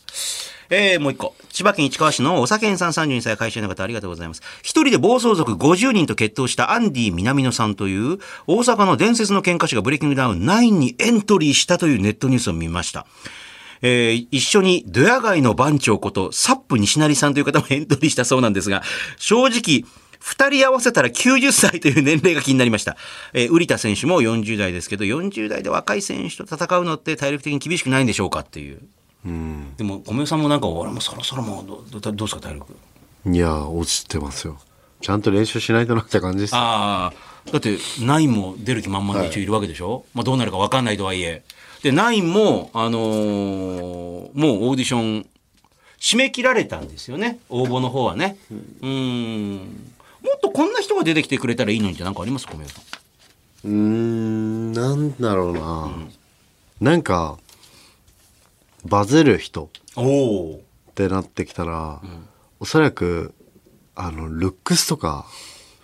[0.69, 1.35] えー、もう一個。
[1.51, 4.43] 千葉県市川市のお酒さん32歳会社員の方ありがとうございます。
[4.63, 13.07] 一人で暴走族50人と決闘したアンディ南野さんという大阪の伝説の喧嘩師がブレイキングダウン9にエントリーしたというネットニュースを見ました。
[13.83, 18.83] えー一緒にドヤ街の番長ことサップ西成さんという方もエントリーしたそうなんですが、
[19.19, 19.85] 正直、
[20.27, 22.97] 二人合わせたら90歳という年齢が気になりました。
[23.33, 28.81] えー、瓜田選手も40代ですけど、40代で若い選手と戦うのって体力的に厳しくないんでしょうかっていう。
[29.77, 32.75] でも、小室さんもなんか、俺もそろそろもうど、どどうですか、体力？
[33.25, 34.59] いや落ちてますよ
[35.01, 41.45] ちゃんと練習しないとなって感じですああ、だって、ナインも出る気満々で一応いるわけでしょ、まあ、どうなるか分かんないとはいえ。
[41.85, 45.27] で、ナインも、あのーもうオーディション、
[46.01, 47.39] 締め切られたんですよね。
[47.49, 48.37] 応募の方はね。
[48.83, 49.93] うん。
[50.27, 52.47] もっとこんな人が出てきてくれたらいいのにってなんかあります？
[52.47, 52.83] 小宮さん。
[53.65, 55.91] うーんなんだろうな、
[56.81, 57.39] なんか
[58.85, 60.61] バズる人おお。
[60.91, 62.01] ってなってきたら、
[62.61, 63.35] おそらく
[63.95, 65.27] あのルックスとか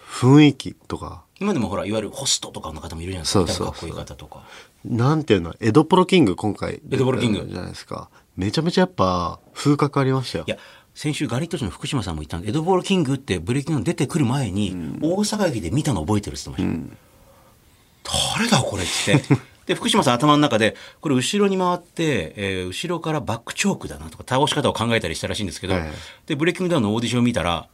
[0.06, 3.38] 雰囲気とか今でもほら、いわゆるホストとかの方もいるじゃないですか。
[3.40, 4.44] そうそうそうかっこいい方とか。
[4.84, 10.56] なんていうのエドポロキング今回エドポロキングじゃないですかめちゃめちゃやっぱ風格ありましたよいや、
[10.94, 18.32] 先週ガリットチュウの福島さんも言ったんで、エドポロキングってブレイキングが出てくる前に、大阪駅で見たの覚えてるって言ってました。
[18.36, 19.36] 誰だこれって言って。
[19.66, 25.90] で、福島さん頭の中で、これ後ろに回って、えー後ろからバックチョークだなとか倒し方を考えたりしたらしいんですけど、はい
[26.26, 27.68] で、ブレイキングダウンのオーディションを見たら、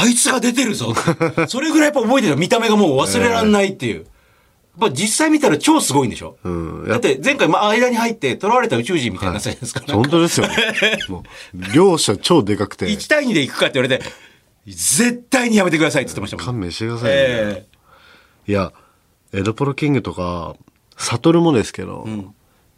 [0.00, 0.94] あいつが出てるぞ
[1.48, 2.36] それぐらいやっぱ覚えてる。
[2.36, 3.96] 見た目がもう忘れらんないっていう。
[3.96, 4.04] やっ
[4.78, 6.88] ぱ実際見たら超すごいんでしょ、うん。
[6.88, 9.80] だって前回、まあ、間に入って囚われた宇宙人みたいになったじゃないですか。
[9.80, 10.54] なんか本当ですよね。
[11.08, 11.24] も
[11.54, 12.86] う両者超でかくて。
[12.86, 14.04] 1対2で行くかって言われて、
[14.66, 16.46] 絶対にやめてくださいって言ってましたもん。
[16.46, 17.66] 勘弁してくださいね、え
[18.46, 18.72] いや
[19.32, 20.56] エドプロキングとか
[20.96, 22.06] サトルもですけど、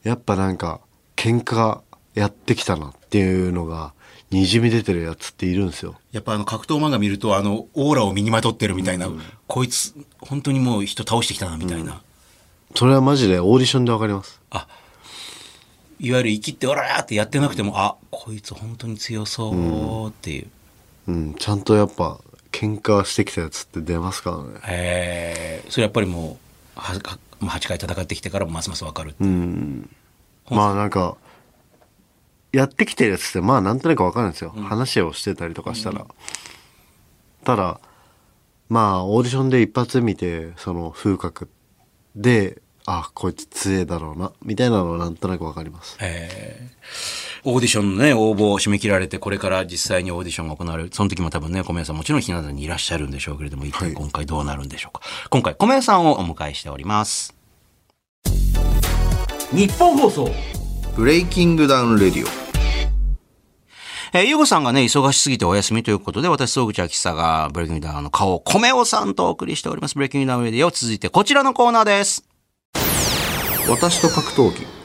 [0.02, 0.80] やっぱなんか
[1.16, 1.80] 喧嘩
[2.14, 3.94] やってきたなっていうのが
[4.30, 5.96] にじみ出てるやつっているんですよ。
[6.12, 9.10] えやっぱあの格闘漫画見ると、あの、オーラを身にまとってるみたいな、
[9.48, 12.00] こいつ、本当にもう人倒してきたなみたいな。
[12.76, 14.40] それはマジでオーディションでわかります。
[14.50, 14.68] あ、
[15.98, 20.46] いわゆる生きってオラーってやってなくても、あ、こいつ本当に強そうっていう。
[21.08, 21.34] うん。
[21.34, 22.20] ちゃんとやっぱ
[22.52, 24.60] 喧嘩してきたやつって出ますからね。
[24.68, 25.70] えー。
[25.70, 26.38] それやっぱりも
[26.76, 29.14] う、ははまあ8回戦ってきてからもますますわかる。
[29.20, 29.26] う。
[29.26, 29.90] ん。
[30.48, 31.16] まあなんか
[32.52, 36.06] やってきてるやつってまあなんとなくわかるんですよ、話をしてたりとかしたら、
[37.44, 37.80] ただ
[38.68, 41.48] まあオーディションで一発見てその風格
[42.16, 45.96] であこいつ強えだろうなみたいなのはなんとなくわかります。
[46.00, 46.70] え。
[46.76, 50.90] ーオーディションのね、応募を締め切られて、これから実際にオーディションが行われる。
[50.92, 55.00] その時も多分ね、小宮さんもちろんひな壇にいらっしゃるんでしょうけれども、一体今回どうなるんでしょうか。
[55.30, 57.34] 今回、小宮さんをお迎えしております。
[59.52, 60.30] ニッポン放送。
[60.96, 62.39] BreakingDown RADIO
[64.12, 69.94] えー、ゆうごさんがね、忙しすぎてお休みということで、私、総口秋さが、 BreakingDown の顔、こめおさんとお送りしております。
[69.94, 70.70] BreakingDown RADIO。
[70.70, 72.24] 続いて、こちらのコーナーです。
[73.68, 74.79] 私と格闘技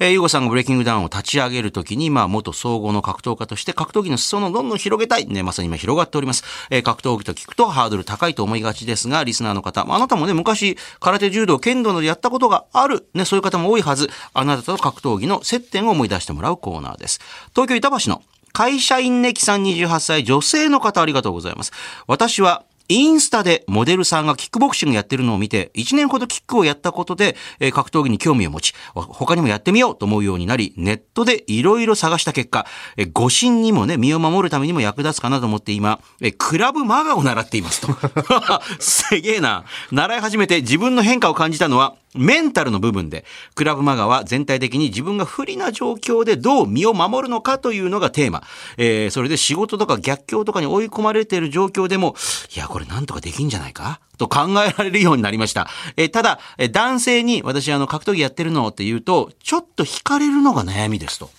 [0.00, 5.26] えー、ゆうごさんが BreakingDown を立ち上げるときに、まあ、元総合の格闘家として格闘技の裾野をどんどん広げたい。
[5.26, 6.44] ね、まさに今広がっております。
[6.70, 13.08] えー、格闘技と聞くとハードル高いと思いがちですが、リスナーの方、まああなたもね、昔、空手、柔道、剣道などやったことがある。
[13.14, 14.08] ね、そういう方も多いはず。
[14.34, 17.20] あなたと格闘技の接点を思い出してもらうコーナーです。
[17.54, 18.22] 東京板橋の
[18.52, 21.72] 会社員ネキさん28歳女性の方ありがとうございます。
[22.06, 32.66] 私はインスタでモデルさんがキックボクシングやってるのを見て、1年ほどキックをやったことで、え格闘技に興味を持ち、他にもやってみようと思うようになり、ネットでいろいろ探した結果、
[32.96, 37.88] えー護身にもね、身を守るためにも役立つかなと思って今、えクラブマガを習っていますと。
[38.80, 39.64] すげえな。
[39.90, 48.42] 習い始めて自分の変化を感じたのは、メンタルの部分で、クラブマガは全体的に自分が不利な状況でどう身を守るのかというのがテーマ。
[48.76, 52.14] えーそれで仕事とか逆境とかに追い込まれている状況でも、
[52.54, 54.00] いや、これなんとかできんじゃないか？
[54.16, 55.68] と考えられるようになりました。
[55.96, 61.30] えーただ、えー男性に私あの格闘技やってるのって言うと、ちょっと惹かれるのが悩みですと。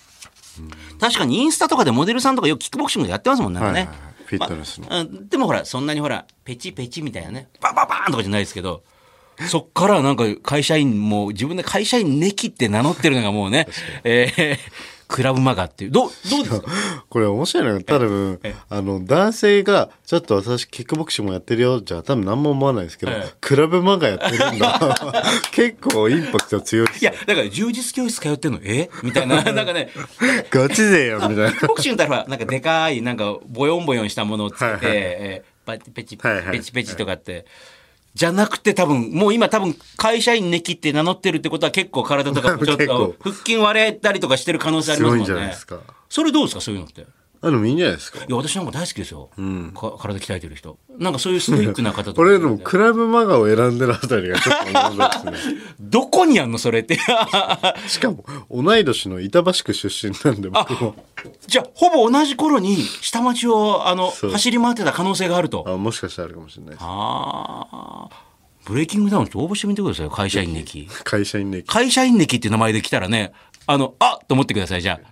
[1.00, 3.60] 確かにインスタとかでモデルさんとかよくキックボクシングやってますもんね。
[3.60, 3.96] はいはいはい
[4.26, 8.84] フィットネスのまうんでもほら、そんなにほら、ペチペチみたいなね、バンバンバーンとかじゃないですけど、
[9.48, 13.66] そっからなんか会社員も自分で会社員ネキって名乗ってるのがもうね、
[14.04, 14.58] えー
[15.12, 15.90] クラブマガっていう。
[15.90, 16.70] どう、どうですか？
[17.08, 18.38] これ面白いのが多分
[18.68, 23.32] あの男性がちょっと私キックボクシングもやってるよじゃあ多分何も思わないですけど、ええ。
[23.40, 24.78] クラブマガやってるんだ。
[25.50, 28.60] 結構インパクト強いいや、だから充実教室通ってんの？
[28.62, 28.88] え？
[29.02, 29.90] みたいな、 なんかね、
[30.48, 31.50] ガチ勢やんみたいな。
[31.50, 34.90] キックボクシングだったら、なんかでかい、なんかボヨンボヨンしたものをつけて、はいはい。
[34.92, 36.58] えーパチペチ、はいはい。
[36.58, 37.46] ペチペチとかって。
[38.14, 45.24] じゃなくて多分、もう今多分会社員ネキって名乗ってるってことは結構体とかもちょっと 腹筋割れたりとかしてる可能性ありますもんね。
[45.26, 47.06] 強いんじゃないですかそれどうですかそういうのって？
[47.42, 49.30] いあでもいいんじゃないですかや、私なんか大好きですよ。
[49.74, 50.78] か体鍛えてる人。
[50.98, 52.16] なんかそういうストイックな方とか。
[52.16, 56.98] これでもクラブマガを選んでるあたりがちょっと面白いですね どこにあんのそれって。
[57.88, 60.94] しかも同い年の板橋区出身なんで僕も
[61.46, 65.64] じゃあ、ほぼ同じ頃に下町を、あの、走り回ってた可能性があると。
[65.66, 68.30] あもしかしたらあるかもしれないですああ。
[68.66, 70.86] ブレイキングダウンって応募してみてくださいよ、会社員ネキ。
[71.04, 73.32] 会社員ね会社員ネキっていう名前で来たらね、
[73.70, 75.06] あの、あと思ってください、じゃあ。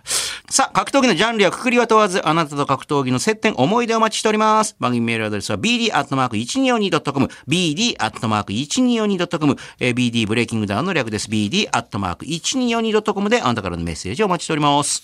[0.51, 4.75] さあ、格闘技のジャンルやくくりは問わず、あなたと格闘技の接点、思い出お待ちしております。
[4.81, 11.29] 番組メールアドレスは bd.1242.com、bd.1242.com、えー BD ブレイキングダウンの略です。
[11.29, 15.03] bd.1242.com であなたからのメッセージをお待ちしております。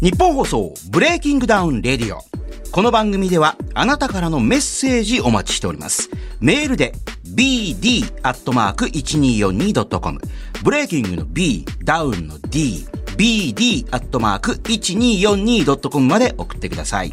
[0.00, 2.41] ニッポン放送 BreakingDown RADIO。
[2.72, 6.08] この番組ではあなたからのメッセージお待ちしております。
[6.40, 6.94] メールで
[7.28, 10.20] bd.1242.com
[10.64, 12.86] ブレイキングの b、ダウンの d、
[13.18, 17.12] bd.1242.com まで送ってください。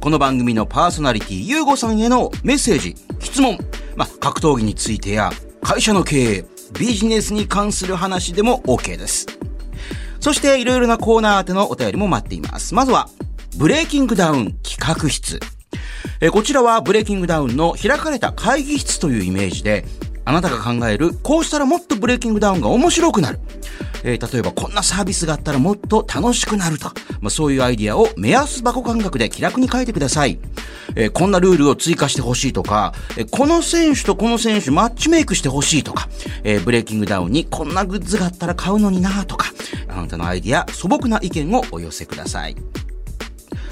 [0.00, 3.58] この番組のパーソナリティ、ゆうごさんへのメッセージ、質問、
[3.96, 5.32] まあ、格闘技についてや、
[5.62, 6.44] 会社の経営、
[6.78, 9.26] ビジネスに関する話でも OK です。
[10.20, 12.72] そして、いろいろなコーナー宛てのお便りも待っています。
[12.72, 13.08] まずは、
[13.56, 15.38] ブレイキングダウン企画室。
[16.20, 19.84] えこちらはブレイキングダウンの開かれた会議室というイメージで、
[20.24, 23.38] あなたが考える、こうしたらもっとブレイキングダウンが面白くなる。
[24.02, 26.88] えー例えばこんなサービスがあったらもっと楽しくなると。
[27.20, 30.40] まあ、そういうアイディアを目安箱感覚で気楽に書いてください。
[30.96, 36.08] えーこんなルールを追加してほしいとか、えーこの選手とこの選手マッチメイクしてほしいとか、
[36.42, 39.52] えブレイキングダウンにこんなグッズがあったら買うのになとか、
[39.88, 42.56] あなたのアイディア、素朴な意見をお寄せください。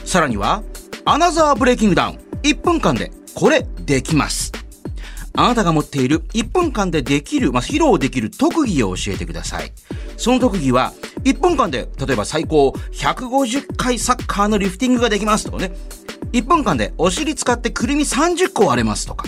[0.05, 0.63] さらには、
[1.05, 2.19] アナザーブレイキングダウン。
[2.43, 4.53] 1分間で、これ、できます。
[5.35, 9.73] あなたが持っている1分間でできる、まあ、披露できる特技を教えてください。
[10.17, 10.93] その特技は、
[11.25, 15.73] 1分間で、例えば最高150回サッカーのリフティングができますとかね。
[16.33, 19.27] 1分間でお尻使ってくるみ30個割れますとか。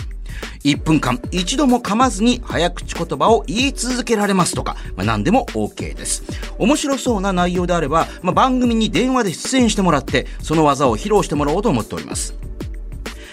[0.63, 6.23] 1分間一度も噛まずに早口言葉を言い続けられますとか、まあ、何でも OK です。
[6.57, 12.35] 面白そうな内容であれば、まあ、番組に電話で出演してもらって、その技を披露してもらおうと思っております。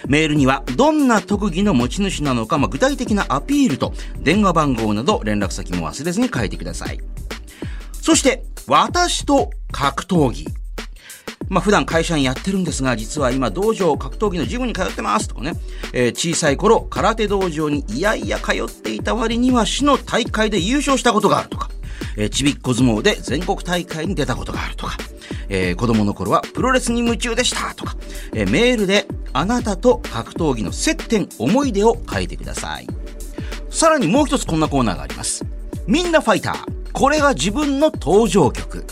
[0.09, 6.99] メールにはどんな特技の持ち主なのか、まあ、具体的なアピールと電話番号など連絡先も忘れずに書いてください。
[7.93, 10.62] そして、私と格闘技。
[11.49, 15.53] まあ普段会社にやってるんですが、実は今道場格闘技のジムに通ってますとかね、
[15.93, 21.71] えー小さい頃空手道場にいやいや通っていた割には市の大会で優勝したことがあるとか、
[22.17, 24.97] えーちびっこ相撲で全国大会に出たことがあるとか、
[25.49, 27.97] えー子供の頃はプロレスに夢中でしたとか、
[28.35, 32.87] えーメールであなたと格闘技の接点、思い出を書いてください。
[33.71, 35.45] さらにもう一つこんなコーナーがあります。
[35.87, 36.57] みんなファイター。
[36.93, 38.85] これが自分の登場曲。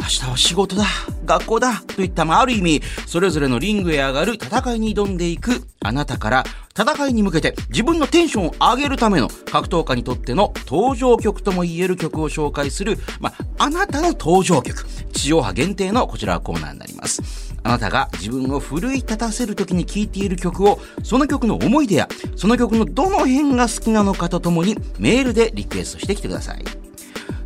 [0.00, 0.84] 明日は仕事だ、
[1.24, 6.44] 学校だ、といった、まあ、ある意味、それぞれのリングへ上がる戦いに挑んでいくあなたから、
[6.78, 14.84] 戦いに向けて自分のテンションを上げるための格闘家にとっての登場曲とも言える曲を紹介する、まあ、あなたの登場曲。
[15.12, 17.52] 地上波限定のこちらはコーナーになります。
[17.62, 26.64] あなたが自分を奮い立たせる時に聴いている曲を、その曲の思い出や、その曲のどの辺が好きなのかとともに、メールでリクエストしてきてください。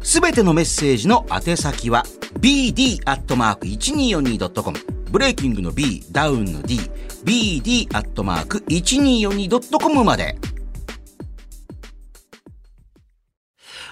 [0.06, 2.04] すべてのメッセージの宛先は
[2.38, 4.78] bd.1242.com
[5.10, 6.78] ブレイキングの B、ダウンの D、
[7.24, 10.38] bd.1242.com まで。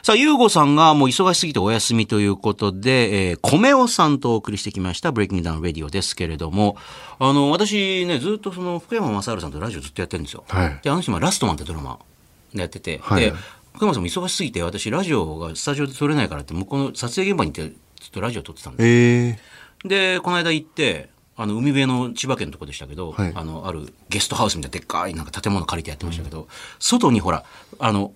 [0.04, 6.76] さあ、ゆうごさんがもう忙しすぎてお休みということで、えー、こめおさんとお送りしてきました、 BreakingDown RADIO ですけれども、
[7.18, 10.44] あの、私ね、ずっとその、福山雅治さんとラジオずっとやってるんですよ。
[10.46, 11.98] はいで、あの人今、ラストマンってドラマ
[12.54, 13.32] でやってて、はいで、
[13.74, 19.38] 福山さんも忙しすぎて、私、ラジオがスタジオで撮れないからって、向こうの撮影現場に行って、ちょっとラジオ撮ってたんですえ
[19.84, 19.88] え。
[19.88, 23.32] で、この間行って、あの、海辺の千葉県のとこでしたけど、はい。
[23.34, 26.46] あの、あるゲストハウスみたいなでっかいなんか建物借りてやってましたけど、
[26.78, 27.44] 外にほら、
[27.80, 28.12] あの、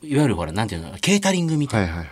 [0.00, 1.88] いわゆるほら、なんていうの、ケータリングみたい。
[1.88, 2.06] な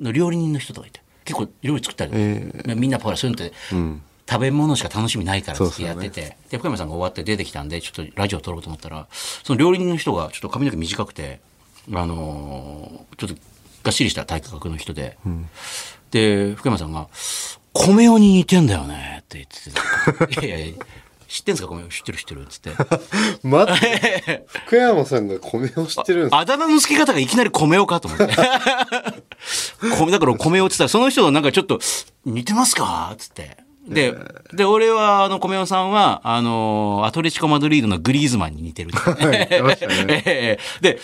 [0.00, 2.74] の料理人の人とかいて、結構料理作ったり、え。
[2.74, 3.54] みんなほら、そういうのって、
[4.28, 5.88] 食べ物しか楽しみないからってそうそうね。
[5.92, 9.06] やってて、で、福山さんが終わって出てきたんで、ちょっとラジオ撮ろうと思ったら、
[9.44, 11.40] その料理人の人がちょっと髪の毛短くて、
[11.92, 13.36] あのーちょっと
[13.82, 15.16] がっしりした体格の人で、
[16.10, 17.08] で、福山さんが、
[17.72, 20.76] 米尾に似てんだよねって言ってて、 いやいやいや
[21.28, 21.68] 知ってんすか？
[21.68, 22.70] 米尾知ってる知ってるっつって。
[23.46, 26.38] 待って、福山さんが米を知ってるんですか？
[26.38, 28.26] あだ名の付け方がいきなり米尾かと思って。
[29.98, 31.78] 米だから米尾って言ったら、その人がなんかちょっと、
[32.24, 33.10] 似てますか？
[33.12, 33.56] っつって。
[33.88, 34.14] で、
[34.52, 38.90] で、俺は、あの、米尾さんは、あの、アトレチコ・マドリードのグリーズマンに似てる
[39.26, 39.48] ね
[40.26, 40.98] ええで、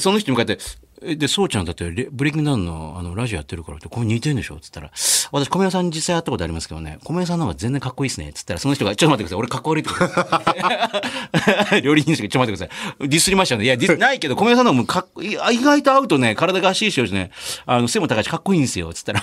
[0.00, 0.58] その人に向かって、
[1.06, 4.54] えで、そうちゃんだってレ、ブレイキングダウンの、あの、ラジオやってるからって、これ似てるんでしょ？
[4.56, 4.90] っつったら、
[5.32, 8.32] 私、米尾さんに実際会ったことありますけどね、米尾さんの方が全然かっこいいですね。
[8.32, 9.38] つったら、その人が、ちょっと待ってください。
[9.38, 11.82] 俺かっこ悪いって。
[11.82, 13.08] 料理人ですけど、ちょっと待ってください。
[13.08, 13.64] ディスりましたよね。
[13.66, 17.30] いや、ディス、ないけど、米尾さんの方もかっこいい、あ意外と会うとね、体が足いいしよしね、
[17.66, 18.92] あの、背も高いしかっこいいんですよ。
[18.94, 19.22] つったら、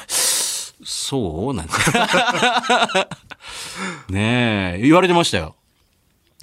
[0.83, 1.53] そう？
[1.53, 1.73] なんて。
[4.09, 5.55] ねえ、言われてましたよ。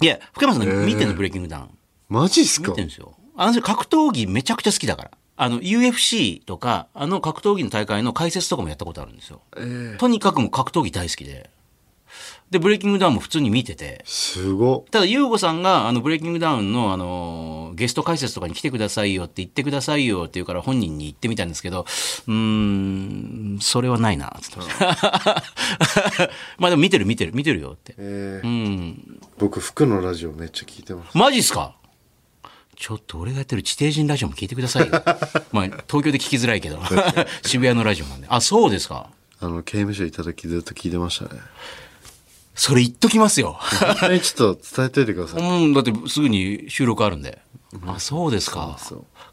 [0.01, 1.69] いや、福山さんね見てんの、ブレイキングダウン。
[2.07, 2.69] マジっすか？
[2.69, 3.13] 見てるんですよ。
[3.35, 5.11] あの人格闘技めちゃくちゃ好きだから。
[5.37, 9.41] あの、UFC とか、あの格闘技の大会の解説とかもやったことあるんですよ。
[9.97, 11.49] とにかくもう格闘技大好きで。
[12.51, 14.01] で、ブレイキングダウンも普通に見てて。
[14.05, 21.81] すごただ、ユーゴさんが、あの、ブレイキングダウンの、あの、ゲスト解説とかに来てくださいよって言ってくださいよって言うから本人に言ってみたんですけど、
[22.27, 24.57] うーん、それはないな、つって
[26.57, 27.93] まあでも見てる見てる見てるよって。
[27.97, 29.19] えーうん。
[29.37, 31.75] 僕服のラジオめっちゃ聞いてますマジっすか？
[32.75, 34.91] ちょっと俺がやってる地底人ラジオも聞いてくださいよ。
[35.51, 36.79] まあ、東京で聞きづらいけど。
[37.45, 38.27] 渋谷のラジオなんで。
[38.29, 39.09] あ、そうですか。
[39.41, 41.39] あの刑務所いた時ずっと聞いてましたね
[42.61, 43.57] それ言っときますよ。
[44.21, 47.39] ちょっと伝えといてくださいうん、だってすぐに収録あるんで。
[47.87, 48.77] あ、そうですか。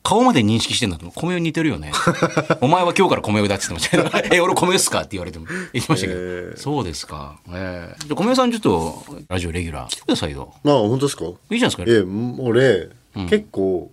[0.05, 1.11] 顔まで認識してんだと。
[1.11, 1.91] 米を似てるよね。
[2.61, 4.20] お前は今日から米をだって言ってました。
[4.33, 5.47] え、俺米っすかって言われても。
[5.72, 6.57] 言ってましたけど。
[6.57, 7.41] そうですか。
[7.49, 10.55] ええじゃあ米さんちょっと、ラジオレギュラー来てくださいよ。
[10.62, 11.24] まあ本当ですか？
[11.24, 11.85] いいじゃないですか。
[11.87, 12.03] え
[12.39, 12.91] 俺、
[13.29, 13.91] 結構、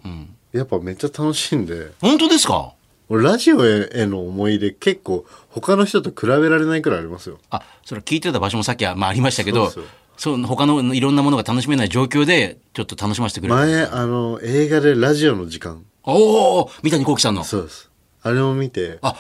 [0.52, 2.74] やっぱめっちゃ楽しいんで本当ですか？
[3.14, 9.72] 俺ラジオへの思い出結構他の人と比べられないくらいありますよあ、それ聞いてた場所もさっきは、まあ、ありましたけど、
[10.18, 13.56] そう他のいろんなものが楽しめない状況で、ちょっと楽しませてくれる。
[13.56, 17.44] 前あの映画でラジオの時間おお三谷幸喜さんの。
[17.44, 17.92] そうです
[18.24, 19.16] あれを見てあ、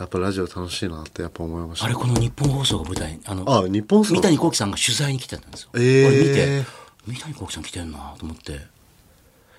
[0.00, 4.14] やっぱラジオ楽しいなってやっぱ思いましたあれこの日本放送が舞台、あの、あ日本放送？
[4.16, 5.68] 三谷幸喜さんが取材に来てたんですよ。
[5.74, 6.64] えー俺見て、
[7.06, 8.77] 三谷幸喜さん来てるなと思って。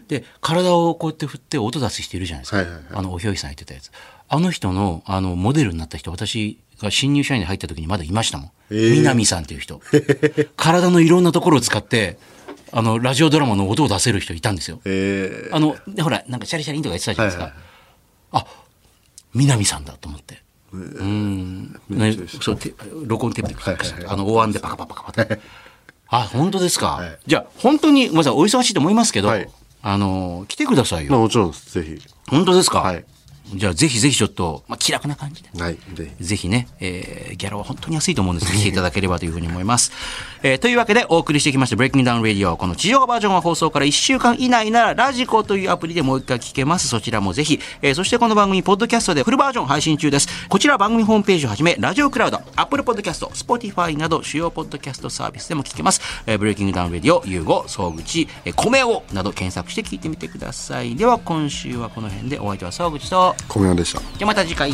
[0.10, 2.57] で、体をこうやって振って音出す人いるじゃないですか。
[2.57, 3.91] はいはいはいあの、おひょいさん言ってたやつ。
[4.28, 8.51] あの人の、あの、モデルになった人、私が新入社員で入った時にまだいましたもん。
[8.72, 9.82] えー南さんっていう人。
[10.57, 12.18] 体のいろんなところを使って、
[12.72, 14.82] あの、ラジオドラマの音を出せる人いたんですよ。
[14.86, 17.43] えあの、でほら、なんかシャリシャリンとか言ってたじゃないですか。
[17.45, 17.64] はいはい
[18.32, 18.45] あ、
[19.34, 20.41] 南さんだと思って。
[20.72, 21.80] うん。
[21.89, 22.74] ね、そう、て
[23.05, 25.39] 録音テープではいはいはいあの、大案でパカパカパカって。
[26.10, 26.88] あ、本当ですか？
[26.97, 29.49] はいじゃあ、本当に、ごめんなさい、お忙しいと思いますけど、はい
[29.82, 31.24] あの、来てくださいまあよ。
[31.24, 32.80] もちろんですぜひ本当ですか？
[32.82, 33.06] はい
[33.56, 35.50] じゃあ、ぜひぜひちょっと、まあ、気楽な感じで。
[35.60, 39.91] はいぜひぜひね、えーギャラは本当に安いと思うんです来ていただければというふうに思います。
[40.43, 42.58] えーというわけで、お送りしてきました、 BreakingDown RADIO。
[42.58, 46.88] この地上波バージョンは放送から1週間以内なら、 radiko というアプリでもう一回聞けます。
[46.88, 47.60] そちらもぜひ。
[47.82, 50.28] えーそしてこの番組、ポッドキャストでフルバージョン配信中です。
[50.47, 56.02] こちら番組ホームページをはじめ、ラジオクラウド、 Apple ポッドキャスト、 Spotify など主要ポッドキャストサービスでも聞けます。
[56.26, 60.95] えー BreakingDown RADIO、ユーゴ、総口、えーこめおなど検索して聞いてみてください。
[60.95, 64.74] では、今週はこの辺でお相手は総口と、こめおでしたじゃあまた次回。